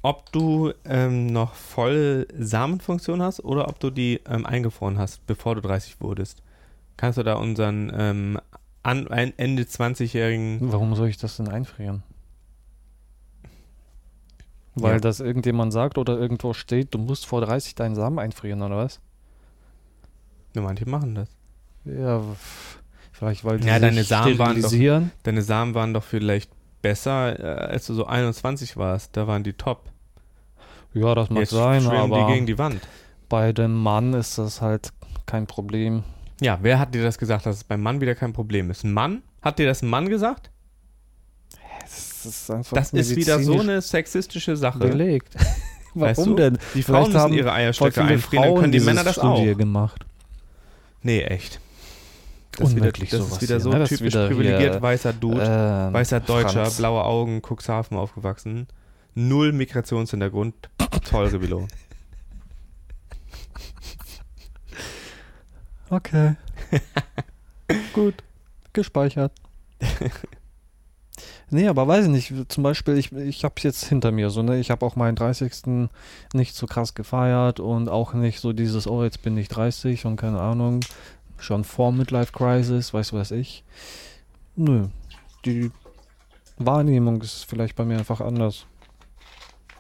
[0.03, 5.57] ob du ähm, noch voll Samenfunktion hast oder ob du die ähm, eingefroren hast, bevor
[5.57, 6.43] du 30 wurdest.
[6.97, 8.41] Kannst du da unseren ähm,
[8.83, 12.03] an, ein Ende 20-jährigen Warum soll ich das denn einfrieren?
[14.75, 15.01] Weil Ja.
[15.01, 19.01] das irgendjemand sagt oder irgendwo steht, du musst vor 30 deinen Samen einfrieren, oder was?
[20.55, 21.29] Ja, manche machen das.
[21.85, 22.23] Ja,
[23.13, 24.73] vielleicht weil die Ja, sich deine Samen waren doch-.
[25.25, 26.51] Deine Samen waren doch vielleicht
[26.83, 29.17] besser, äh, als du so 21 warst.
[29.17, 29.85] Da waren die top.
[30.95, 32.81] Ja, das mag Jetzt sein, aber die gegen die Wand.
[33.29, 34.93] bei dem Mann ist das halt
[35.27, 36.03] kein Problem.
[36.41, 38.83] Ja, wer hat dir das gesagt, dass es beim Mann wieder kein Problem ist?
[38.85, 39.23] Ein Mann?
[39.43, 40.51] Hat dir das ein Mann gesagt?
[41.83, 44.79] Das ist einfach Das ist wieder so eine sexistische Sache.
[44.79, 45.35] belegt.
[45.95, 46.43] Weißt Warum du?
[46.43, 46.59] denn?
[46.75, 49.37] Die Vielleicht Frauen müssen haben ihre Eierstöcke einfrieren, Frauen können die Männer das auch.
[49.37, 50.05] Studie gemacht.
[51.03, 51.61] Nee, echt.
[52.57, 53.79] Das ist wieder, das ist wieder hier, so ne?
[53.79, 56.77] Das ist typisch wieder privilegiert hier, weißer Dude, Ähm, weißer Deutscher, Franz.
[56.77, 58.67] blaue Augen, Cuxhaven aufgewachsen.
[59.15, 60.55] Null Migrationshintergrund.
[61.09, 61.67] Toll, Revilo.
[65.89, 66.37] Okay.
[67.93, 68.15] Gut.
[68.73, 69.33] Gespeichert.
[71.51, 72.53] nee, aber weiß ich nicht.
[72.53, 74.61] Zum Beispiel, ich, ich habe jetzt hinter mir so, ne?
[74.61, 75.89] Ich habe auch meinen 30.
[76.33, 80.17] nicht so krass gefeiert und auch nicht so dieses, oh, jetzt bin ich 30 und
[80.17, 80.81] keine Ahnung.
[81.41, 83.65] Schon vor Midlife Crisis, weißt du was ich.
[84.57, 84.89] Nö.
[85.45, 85.73] Die
[86.59, 88.67] Wahrnehmung ist vielleicht bei mir einfach anders.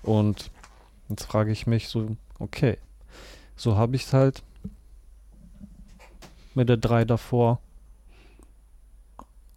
[0.03, 0.51] Und
[1.09, 2.79] jetzt frage ich mich so, okay,
[3.57, 4.43] so habe ich es halt
[6.55, 7.61] mit der 3 davor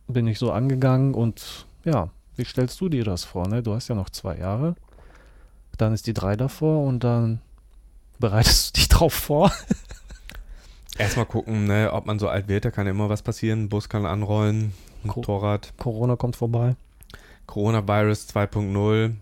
[0.08, 3.48] bin ich so angegangen und ja, wie stellst du dir das vor?
[3.48, 3.64] Ne?
[3.64, 4.76] Du hast ja noch zwei Jahre,
[5.78, 7.42] dann ist die 3 davor und dann
[8.20, 9.52] bereitest du dich drauf vor.
[10.98, 13.64] Erstmal gucken, ne, ob man so alt wird, da kann ja immer was passieren.
[13.64, 14.74] Ein Bus kann anrollen,
[15.04, 15.74] ein Co- Motorrad.
[15.78, 16.76] Corona kommt vorbei.
[17.48, 19.14] Coronavirus 2.0.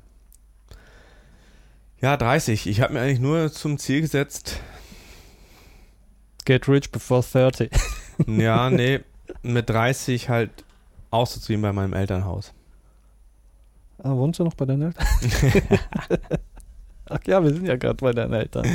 [2.01, 2.67] Ja, 30.
[2.67, 4.59] Ich habe mir eigentlich nur zum Ziel gesetzt,
[6.45, 7.71] Get rich before 30.
[8.27, 8.99] ja, nee,
[9.43, 10.49] mit 30 halt
[11.11, 12.53] auszuziehen bei meinem Elternhaus.
[14.03, 15.05] Ah, wohnst du noch bei deinen Eltern?
[17.05, 18.65] Ach ja, wir sind ja gerade bei deinen Eltern.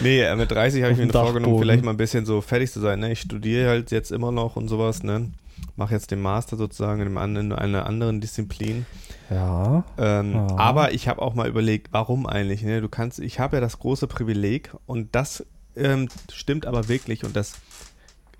[0.00, 2.80] Nee, äh, mit 30 habe ich mir vorgenommen, vielleicht mal ein bisschen so fertig zu
[2.80, 3.00] sein.
[3.00, 3.12] Ne?
[3.12, 5.30] Ich studiere halt jetzt immer noch und sowas, ne?
[5.76, 8.86] Mache jetzt den Master sozusagen in, einem in einer anderen Disziplin.
[9.30, 9.84] Ja.
[9.98, 10.46] Ähm, Ja.
[10.56, 12.62] Aber ich habe auch mal überlegt, warum eigentlich?
[12.62, 12.80] Ne?
[12.80, 15.44] Du kannst, ich habe ja das große Privileg und das
[15.76, 17.54] ähm, stimmt aber wirklich und das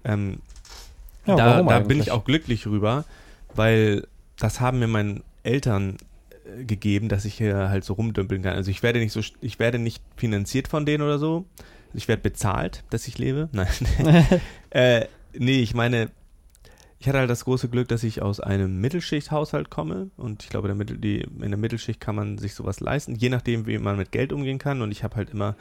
[0.04, 0.38] ähm,
[1.26, 3.04] Ja, da, da bin ich auch glücklich rüber,
[3.54, 4.06] weil
[4.38, 5.96] das haben mir meine Eltern
[6.66, 8.54] gegeben, dass ich hier halt so rumdümpeln kann.
[8.54, 11.44] Also ich werde nicht so, ich werde nicht finanziert von denen oder so.
[11.94, 13.48] Ich werde bezahlt, dass ich lebe.
[13.52, 13.68] Nein.
[14.70, 16.10] äh, nee, ich meine,
[16.98, 20.68] ich hatte halt das große Glück, dass ich aus einem Mittelschichthaushalt komme und ich glaube,
[20.68, 23.96] der Mittel, die, in der Mittelschicht kann man sich sowas leisten, je nachdem, wie man
[23.96, 24.82] mit Geld umgehen kann.
[24.82, 25.56] Und ich habe halt immer,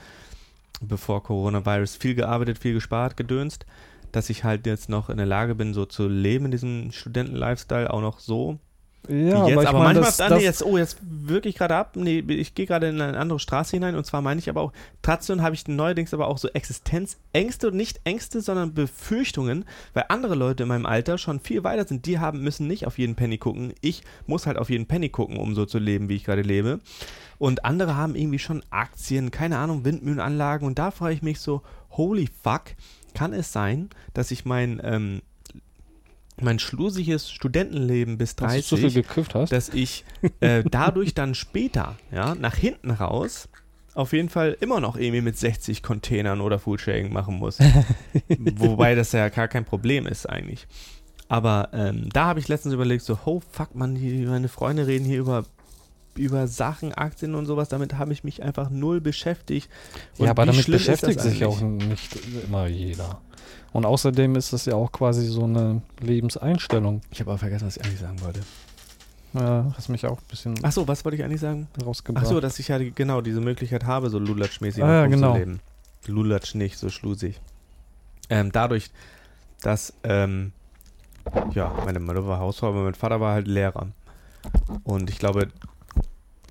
[0.81, 3.65] bevor Coronavirus, viel gearbeitet, viel gespart, gedönst,
[4.11, 7.91] dass ich halt jetzt noch in der Lage bin, so zu leben in diesem Studenten-Lifestyle,
[7.91, 8.59] auch noch so.
[9.09, 9.57] Ja, jetzt.
[9.57, 11.95] aber, aber manchmal, das, das, nee, jetzt, oh, jetzt wirklich gerade ab.
[11.95, 14.73] Nee, ich gehe gerade in eine andere Straße hinein und zwar meine ich aber auch,
[15.01, 20.35] trotzdem habe ich neuerdings aber auch so Existenzängste und nicht Ängste, sondern Befürchtungen, weil andere
[20.35, 22.05] Leute in meinem Alter schon viel weiter sind.
[22.05, 23.73] Die haben, müssen nicht auf jeden Penny gucken.
[23.81, 26.79] Ich muss halt auf jeden Penny gucken, um so zu leben, wie ich gerade lebe.
[27.37, 31.61] Und andere haben irgendwie schon Aktien, keine Ahnung, Windmühlenanlagen und da frage ich mich so,
[31.91, 32.63] holy fuck,
[33.13, 35.21] kann es sein, dass ich mein, ähm,
[36.41, 39.51] mein schlusiges Studentenleben bis dass 30 du zu viel gekifft hast.
[39.51, 40.03] dass ich
[40.39, 43.47] äh, dadurch dann später, ja, nach hinten raus,
[43.93, 47.59] auf jeden Fall immer noch irgendwie mit 60 Containern oder Foodsharing machen muss.
[48.37, 50.67] Wobei das ja gar kein Problem ist eigentlich.
[51.27, 55.05] Aber ähm, da habe ich letztens überlegt, so, oh fuck, man, die, meine Freunde reden
[55.05, 55.45] hier über,
[56.17, 59.69] über Sachen, Aktien und sowas, damit habe ich mich einfach null beschäftigt.
[60.17, 63.21] Und ja, aber damit beschäftigt sich auch nicht immer jeder.
[63.73, 67.01] Und außerdem ist das ja auch quasi so eine Lebenseinstellung.
[67.11, 68.39] Ich habe aber vergessen, was ich eigentlich sagen wollte.
[69.33, 71.67] Ja, hast mich auch ein bisschen Ach so, was wollte ich eigentlich sagen?
[71.85, 72.25] rausgebracht.
[72.25, 75.31] Ach so, dass ich ja genau diese Möglichkeit habe, so Lulatsch-mäßig Ah, ja, genau.
[75.33, 75.59] rumzuleben.
[76.07, 77.41] Lulatsch nicht, so schlusig.
[78.29, 78.91] Ähm, dadurch,
[79.61, 80.53] dass, ähm,
[81.53, 83.87] ja, meine Mutter war Hausfrau, aber mein Vater war halt Lehrer.
[84.85, 85.49] Und ich glaube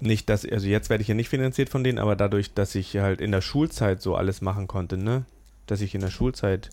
[0.00, 2.96] nicht, dass, also jetzt werde ich ja nicht finanziert von denen, aber dadurch, dass ich
[2.98, 5.24] halt in der Schulzeit so alles machen konnte, ne?
[5.66, 6.70] Dass ich in der Schulzeit,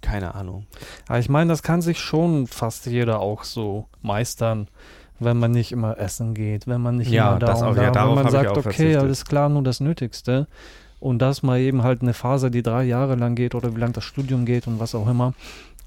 [0.00, 0.66] keine Ahnung.
[1.08, 4.68] Aber ich meine, das kann sich schon fast jeder auch so meistern,
[5.18, 7.74] wenn man nicht immer essen geht, wenn man nicht Ja, immer da das und auch,
[7.74, 8.96] da, ja, darauf wenn man sagt, okay, verzichtet.
[8.98, 10.46] alles klar, nur das Nötigste.
[11.00, 13.92] Und das mal eben halt eine Phase, die drei Jahre lang geht oder wie lang
[13.92, 15.34] das Studium geht und was auch immer,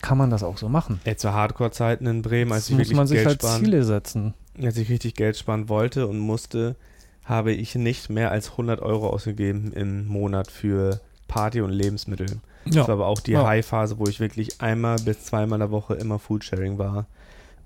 [0.02, 1.00] kann man das auch so machen.
[1.06, 3.64] Ey, zu Hardcore-Zeiten in Bremen, als Das ich muss wirklich man sich Geld halt sparen,
[3.64, 4.34] Ziele setzen.
[4.62, 6.76] Als ich richtig Geld sparen wollte und musste,
[7.24, 12.28] habe ich nicht mehr als 100 Euro ausgegeben im Monat für Party und Lebensmittel.
[12.66, 13.46] Das war aber auch die Ja.
[13.46, 17.06] High-Phase, wo ich wirklich einmal bis zweimal in der Woche immer Foodsharing war.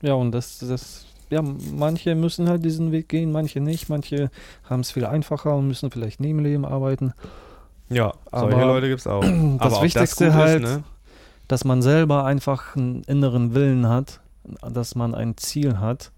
[0.03, 4.31] Ja, und das, das, ja, manche müssen halt diesen Weg gehen, manche nicht, manche
[4.67, 7.13] haben es viel einfacher und müssen vielleicht neben Leben arbeiten.
[7.87, 9.21] Ja, Aber solche Leute gibt es auch.
[9.21, 10.83] das aber Wichtigste gut halt- ne?
[11.47, 14.21] dass man selber einfach einen inneren Willen hat,
[14.61, 16.11] dass man ein Ziel hat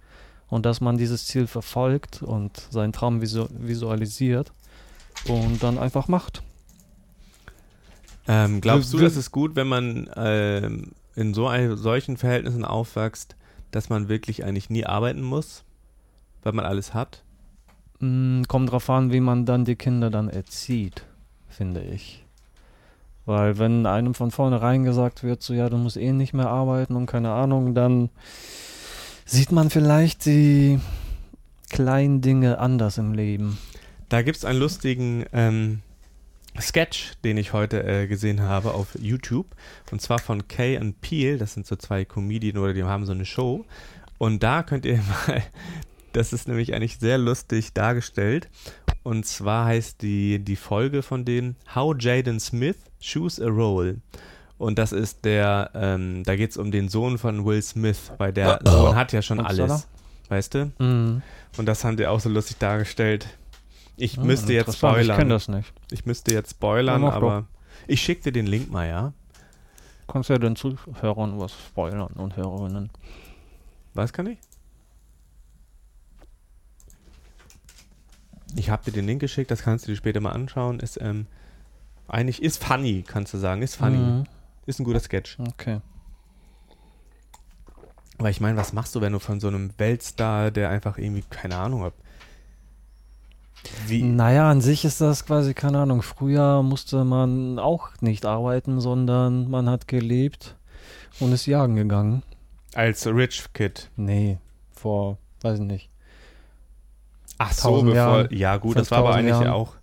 [0.49, 4.51] und dass man dieses Ziel verfolgt und seinen Traum visu visualisiert
[5.27, 6.43] und dann einfach macht.
[8.27, 13.35] ähm, glaubst du, das ist gut, wenn man ähm, in so ein, solchen Verhältnissen aufwächst,
[13.71, 15.63] dass man wirklich eigentlich nie arbeiten muss,
[16.43, 17.23] weil man alles hat?
[17.99, 21.05] Mm, kommt drauf an, wie man dann die Kinder dann erzieht,
[21.47, 22.22] finde ich.
[23.25, 26.95] Weil wenn einem von vornherein gesagt wird, so ja, du musst eh nicht mehr arbeiten
[26.95, 28.09] und keine Ahnung, dann
[29.25, 30.79] sieht man vielleicht die
[31.69, 33.57] kleinen Dinge anders im Leben.
[34.09, 35.81] Da gibt es einen lustigen ähm,
[36.59, 39.47] Sketch, den ich heute äh, gesehen habe auf YouTube.
[39.91, 41.37] Und zwar von Kay und Peel.
[41.37, 43.65] Das sind so zwei Comedien oder die haben so eine Show.
[44.19, 44.97] Und da könnt ihr
[45.27, 45.41] mal,
[46.11, 48.49] das ist nämlich eigentlich sehr lustig dargestellt.
[49.03, 53.97] Und zwar heißt die, die Folge von denen How Jaden Smith Choose a Role.
[54.57, 58.31] Und das ist der, ähm, da geht es um den Sohn von Will Smith, weil
[58.31, 59.87] der Sohn hat ja schon alles.
[60.29, 60.71] Weißt du?
[60.79, 61.21] Mhm.
[61.57, 63.27] Und das haben die auch so lustig dargestellt.
[63.97, 65.29] Ich Ah, müsste jetzt interessant, Ich kenne spoilern.
[65.29, 65.73] das nicht.
[65.91, 67.45] Ich müsste jetzt spoilern, aber
[67.87, 69.13] ich schicke dir den Link mal, ja?
[70.07, 72.89] Kannst ja den Zuhörern was spoilern und Hörerinnen.
[73.93, 74.39] Was kann ich?
[78.55, 80.79] Ich habe dir den Link geschickt, das kannst du dir später mal anschauen.
[80.79, 81.27] Ist ähm,
[82.07, 84.23] eigentlich ist funny, kannst du sagen, ist funny, Mhm.
[84.65, 85.37] ist ein guter Sketch.
[85.39, 85.79] Okay.
[88.19, 91.23] Weil ich meine, was machst du, wenn du von so einem Weltstar, der einfach irgendwie
[91.29, 91.93] keine Ahnung hat,
[93.87, 98.79] wie Naja, an sich ist das quasi, keine Ahnung, früher musste man auch nicht arbeiten,
[98.81, 100.55] sondern man hat gelebt
[101.19, 102.23] und ist jagen gegangen.
[102.75, 103.89] als Rich Kid.
[103.95, 104.37] Nee,
[104.71, 105.89] vor, weiß ich nicht.
[107.37, 107.95] Ach so, 1000 bevor.
[107.95, 109.61] Jahren, ja, gut, das war aber 5000 eigentlich ja Jahren.
[109.61, 109.75] auch.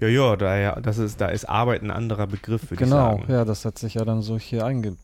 [0.00, 3.20] Ja, ja, da, ja, das ist, da ist Arbeit ein anderer Begriff, würde Genau, ich
[3.22, 3.32] sagen.
[3.32, 4.96] ja, das hat sich ja dann so hier einge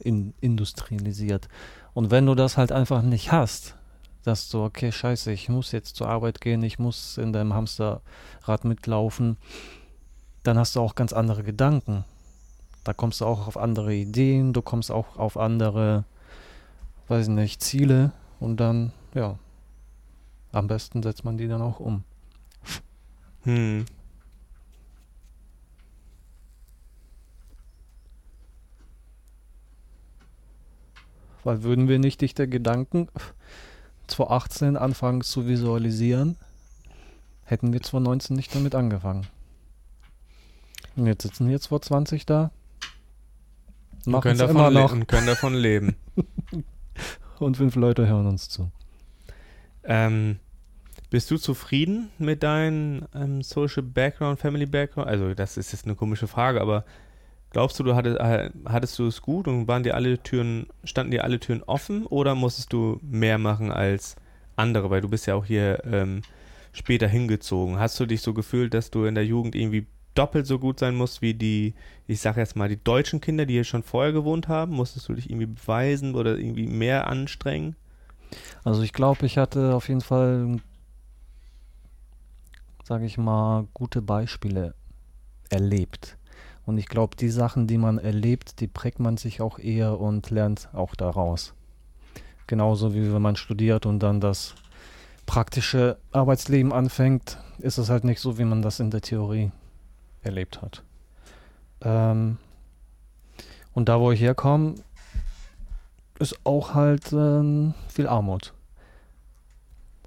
[0.00, 1.48] in, industrialisiert.
[1.94, 3.74] Und wenn du das halt einfach nicht hast,
[4.22, 8.64] dass du, okay, scheiße, ich muss jetzt zur Arbeit gehen, ich muss in deinem Hamsterrad
[8.64, 9.36] mitlaufen,
[10.42, 12.04] dann hast du auch ganz andere Gedanken.
[12.84, 16.04] Da kommst du auch auf andere Ideen, du kommst auch auf andere,
[17.08, 19.38] weiß ich nicht, Ziele und dann, ja,
[20.56, 22.02] am besten setzt man die dann auch um.
[23.42, 23.84] Hm.
[31.44, 33.08] Weil würden wir nicht dichte Gedanken
[34.08, 36.36] 2018 anfangen zu visualisieren,
[37.44, 39.26] hätten wir 2019 nicht damit angefangen.
[40.96, 42.50] Und jetzt sitzen wir jetzt vor 20 da,
[44.06, 45.94] Und können, davon noch und können davon leben.
[47.38, 48.70] und fünf Leute hören uns zu.
[49.84, 50.40] ähm,
[51.10, 55.08] bist du zufrieden mit deinem ähm, Social Background, Family Background?
[55.08, 56.84] Also, das ist jetzt eine komische Frage, aber
[57.50, 61.12] glaubst du, du hattest, äh, hattest du es gut und waren dir alle Türen, standen
[61.12, 64.16] dir alle Türen offen oder musstest du mehr machen als
[64.56, 64.90] andere?
[64.90, 66.22] Weil du bist ja auch hier ähm,
[66.72, 67.78] später hingezogen.
[67.78, 69.86] Hast du dich so gefühlt, dass du in der Jugend irgendwie
[70.16, 71.74] doppelt so gut sein musst wie die,
[72.06, 74.72] ich sag jetzt mal, die deutschen Kinder, die hier schon vorher gewohnt haben?
[74.72, 77.76] Musstest du dich irgendwie beweisen oder irgendwie mehr anstrengen?
[78.64, 80.58] Also ich glaube, ich hatte auf jeden Fall,
[82.86, 84.72] sage ich mal, gute Beispiele
[85.50, 86.16] erlebt.
[86.66, 90.30] Und ich glaube, die Sachen, die man erlebt, die prägt man sich auch eher und
[90.30, 91.52] lernt auch daraus.
[92.46, 94.54] Genauso wie wenn man studiert und dann das
[95.26, 99.50] praktische Arbeitsleben anfängt, ist es halt nicht so, wie man das in der Theorie
[100.22, 100.84] erlebt hat.
[101.80, 102.36] Ähm,
[103.74, 104.76] und da, wo ich herkomme,
[106.20, 108.54] ist auch halt ähm, viel Armut.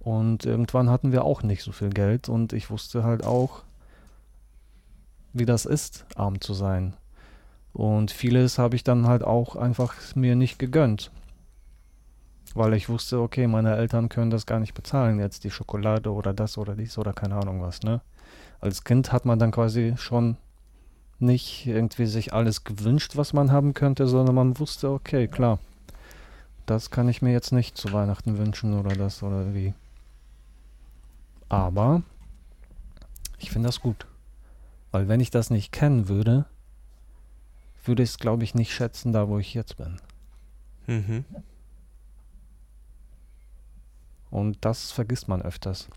[0.10, 3.62] Und irgendwann hatten wir auch nicht so viel Geld und ich wusste halt auch,
[5.34, 6.96] wie das ist, arm zu sein.
[7.74, 11.12] Und vieles habe ich dann halt auch einfach mir nicht gegönnt.
[12.56, 16.34] Weil ich wusste, okay, meine Eltern können das gar nicht bezahlen, jetzt die Schokolade oder
[16.34, 18.02] das oder dies oder keine Ahnung was, ne?
[18.60, 20.38] Als Kind hat man dann quasi schon
[21.20, 25.60] nicht irgendwie sich alles gewünscht, was man haben könnte, sondern man wusste, okay, klar,
[26.66, 29.76] das kann ich mir jetzt nicht zu Weihnachten wünschen oder das oder wie.
[31.50, 32.04] Aber
[33.40, 34.06] ich finde das gut.
[34.92, 36.46] Weil wenn ich das nicht kennen würde,
[37.84, 40.00] würde ich es, glaube ich, nicht schätzen, da wo ich jetzt bin.
[40.88, 41.26] Mhm.
[44.30, 45.88] Und das vergisst man öfters.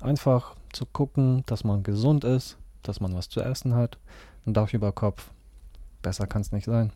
[0.00, 3.98] Einfach zu gucken, dass man gesund ist, dass man was zu essen hat,
[4.46, 5.30] ein Dach über Kopf.
[6.02, 6.92] Besser kann es nicht sein.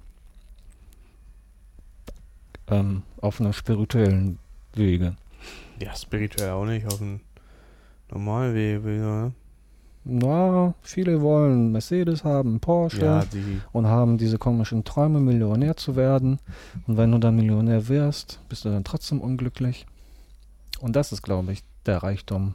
[2.68, 4.38] Ähm, auf einer spirituellen
[4.74, 5.16] Wege.
[5.80, 7.20] Ja, spirituell auch nicht, auf dem
[8.11, 9.01] normalen Weg.
[9.01, 9.33] Ja,
[10.05, 13.25] Na, viele wollen Mercedes haben, Porsche ja
[13.73, 16.39] und haben diese komischen Träume, Millionär zu werden.
[16.87, 19.87] Und wenn du dann Millionär wirst, bist du dann trotzdem unglücklich.
[20.81, 22.55] Und das ist, glaube ich, der Reichtum.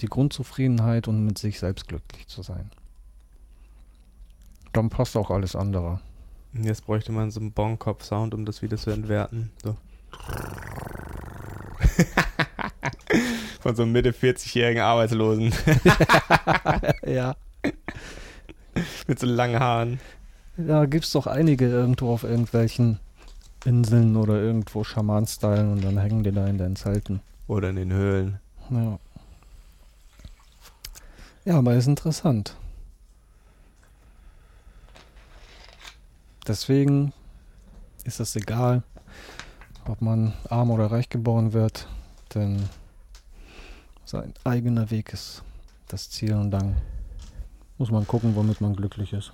[0.00, 2.70] Die Grundzufriedenheit und mit sich selbst glücklich zu sein.
[4.72, 6.00] Dann passt auch alles andere.
[6.54, 9.50] Jetzt bräuchte man so einen Bonkopf-Sound, um das wieder zu entwerten.
[9.62, 9.76] So.
[13.60, 15.52] Von so einem Mitte 40-jährigen Arbeitslosen
[17.06, 17.34] Ja.
[19.06, 20.00] mit so langen Haaren.
[20.56, 22.98] Da gibt es doch einige irgendwo auf irgendwelchen
[23.64, 27.20] Inseln oder irgendwo Schaman-Stylen und dann hängen die da in den Zelten.
[27.46, 28.40] Oder in den Höhlen.
[28.70, 28.98] Ja.
[31.44, 32.56] Ja, aber ist interessant.
[36.46, 37.12] Deswegen
[38.04, 38.82] ist es egal,
[39.86, 41.86] ob man arm oder reich geboren wird,
[42.34, 42.68] denn
[44.12, 45.42] sein eigener Weg ist
[45.88, 46.76] das Ziel und dann
[47.78, 49.32] muss man gucken, womit man glücklich ist.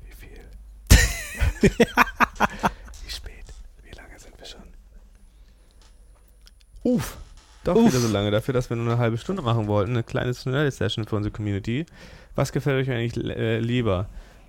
[0.00, 0.48] Wie viel?
[3.02, 3.46] Wie spät?
[3.82, 4.62] Wie lange sind wir schon?
[6.84, 7.18] Uff.
[7.64, 7.88] Doch Uff.
[7.88, 9.92] wieder so lange dafür, dass wir nur eine halbe Stunde machen wollten.
[9.92, 11.86] Eine kleine Schnelle-Session für unsere Community.
[12.34, 14.06] Was gefällt euch eigentlich äh, lieber?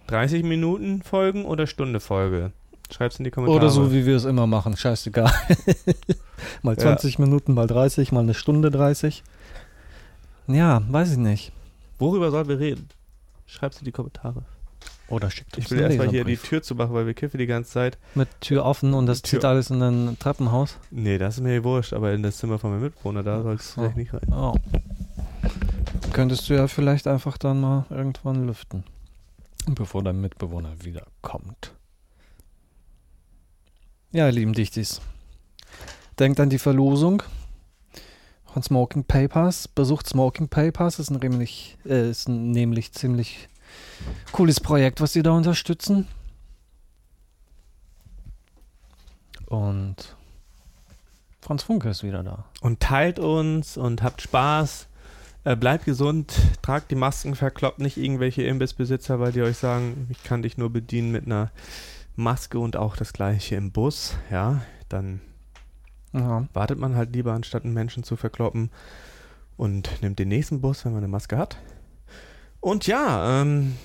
[0.07, 2.51] 30 Minuten Folgen oder Stunde Folge?
[2.91, 3.57] Schreibt's in die Kommentare.
[3.57, 5.31] Oder so, wie wir es immer machen, scheißegal.
[6.61, 6.81] mal Ja.
[6.81, 9.23] 20 Minuten, mal 30, mal eine Stunde 30.
[10.47, 11.51] Ja, weiß ich nicht.
[11.99, 12.89] Worüber sollen wir reden?
[13.45, 14.43] Schreib's in die Kommentare.
[15.11, 16.37] Oder schickt uns Ich will erstmal hier die.
[16.37, 17.97] Tür zumachen, weil wir kiffen die ganze Zeit.
[18.15, 20.77] Mit Tür offen und das Tür- zieht alles in ein Treppenhaus.
[20.89, 23.73] Nee, das ist mir wurscht, aber in das Zimmer von meinem Mitbewohner, da soll es
[23.73, 23.81] so.
[23.81, 24.21] vielleicht nicht rein.
[24.31, 24.55] Oh.
[26.13, 28.83] Könntest du ja vielleicht einfach dann mal irgendwann lüften.
[29.67, 31.73] Bevor dein Mitbewohner wiederkommt.
[34.11, 35.01] Ja, ihr lieben Dichtis.
[36.19, 37.23] Denkt an die Verlosung
[38.45, 39.67] von Smoking Papers.
[39.67, 40.99] Besucht Smoking Papers.
[40.99, 43.47] Ist nämlich, äh, ist nämlich ziemlich
[44.31, 46.07] cooles Projekt, was sie da unterstützen.
[49.47, 50.15] Und
[51.41, 52.45] Franz Funke ist wieder da.
[52.61, 54.87] Und teilt uns und habt Spaß.
[55.43, 60.23] Äh, bleibt gesund, tragt die Masken, verkloppt nicht irgendwelche Imbissbesitzer, weil die euch sagen, ich
[60.23, 61.49] kann dich nur bedienen mit einer
[62.15, 64.15] Maske und auch das gleiche im Bus.
[64.29, 65.19] Ja, dann
[66.13, 66.47] Ja.
[66.53, 68.69] wartet man halt lieber, anstatt einen Menschen zu verkloppen
[69.57, 71.57] und nimmt den nächsten Bus, wenn man eine Maske hat.
[72.60, 73.76] Und ja, ähm,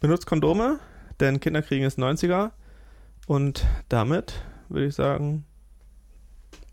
[0.00, 0.78] benutzt Kondome,
[1.20, 2.50] denn Kinderkriegen ist 90er.
[3.26, 4.34] Und damit
[4.68, 5.44] würde ich sagen,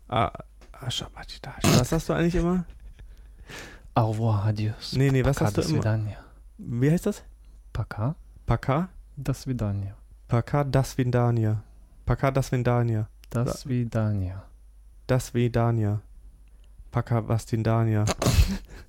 [0.08, 0.32] ah,
[0.72, 1.62] ah, Shabbatitash.
[1.78, 2.64] was hast du eigentlich immer?
[3.94, 4.92] Au revoir, adios.
[4.94, 5.82] Nee, nee, was Пока, hast du до immer?
[5.82, 6.18] свидания.
[6.58, 7.22] Wie heißt das?
[7.72, 8.14] Пока,
[8.46, 8.88] Paka?
[9.16, 9.94] до свидания.
[10.28, 11.62] Paka das Vindania.
[12.06, 13.08] Paka das Vindania.
[13.30, 13.52] До Да.
[13.52, 14.42] свидания.
[15.06, 16.00] Das Vidania.
[16.90, 18.04] Paka was Dindania.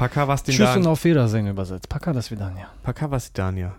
[0.00, 1.90] Paka was den Tschüss und auf Wiedersehen übersetzt.
[1.90, 2.68] Paka das Vidania.
[2.82, 3.76] Paka was Vidania.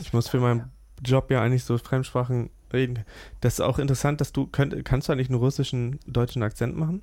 [0.00, 0.72] Ich muss für meinen
[1.04, 3.04] Job ja eigentlich so Fremdsprachen reden.
[3.42, 7.02] Das ist auch interessant, dass du, könnt, kannst du eigentlich einen russischen, deutschen Akzent machen?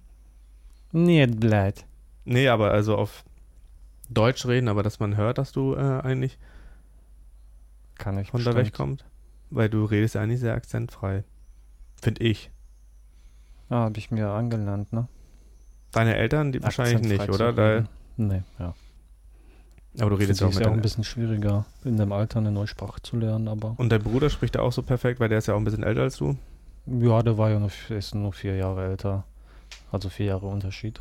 [0.91, 1.85] Nee, bleibt.
[2.25, 3.23] Nee, aber also auf
[4.09, 6.39] Deutsch reden, aber dass man hört, dass du äh, eigentlich
[7.93, 8.57] Kann ich von bestimmt.
[8.57, 9.05] da wegkommst.
[9.51, 11.23] Weil du redest ja eigentlich sehr akzentfrei.
[12.01, 12.49] Finde ich.
[13.69, 15.07] Ah, habe ich mir angelernt, ne?
[15.93, 17.53] Deine Eltern die wahrscheinlich nicht, oder?
[17.53, 17.87] Da, ne.
[18.17, 18.75] nee, ja.
[19.99, 22.39] Aber du redest ja auch mit ist ja auch ein bisschen schwieriger, in deinem Alter
[22.39, 23.75] eine neue Sprache zu lernen, aber.
[23.77, 25.83] Und dein Bruder spricht ja auch so perfekt, weil der ist ja auch ein bisschen
[25.83, 26.35] älter als du?
[26.87, 29.23] Ja, der war ja nur, ist nur vier Jahre älter.
[29.91, 30.99] Also vier Jahre Unterschied.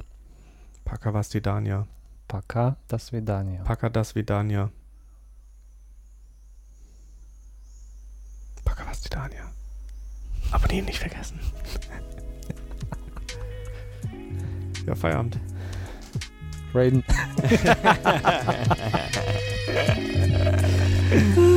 [0.84, 1.86] Paka was die Dania.
[2.28, 3.62] Paka das wie Dania.
[3.64, 4.70] Paka das wie Dania.
[8.64, 9.52] Paka was die Vidania.
[10.50, 11.38] Abonnieren nicht vergessen.
[14.86, 15.38] Jag feierabend.
[16.74, 17.02] Raiden.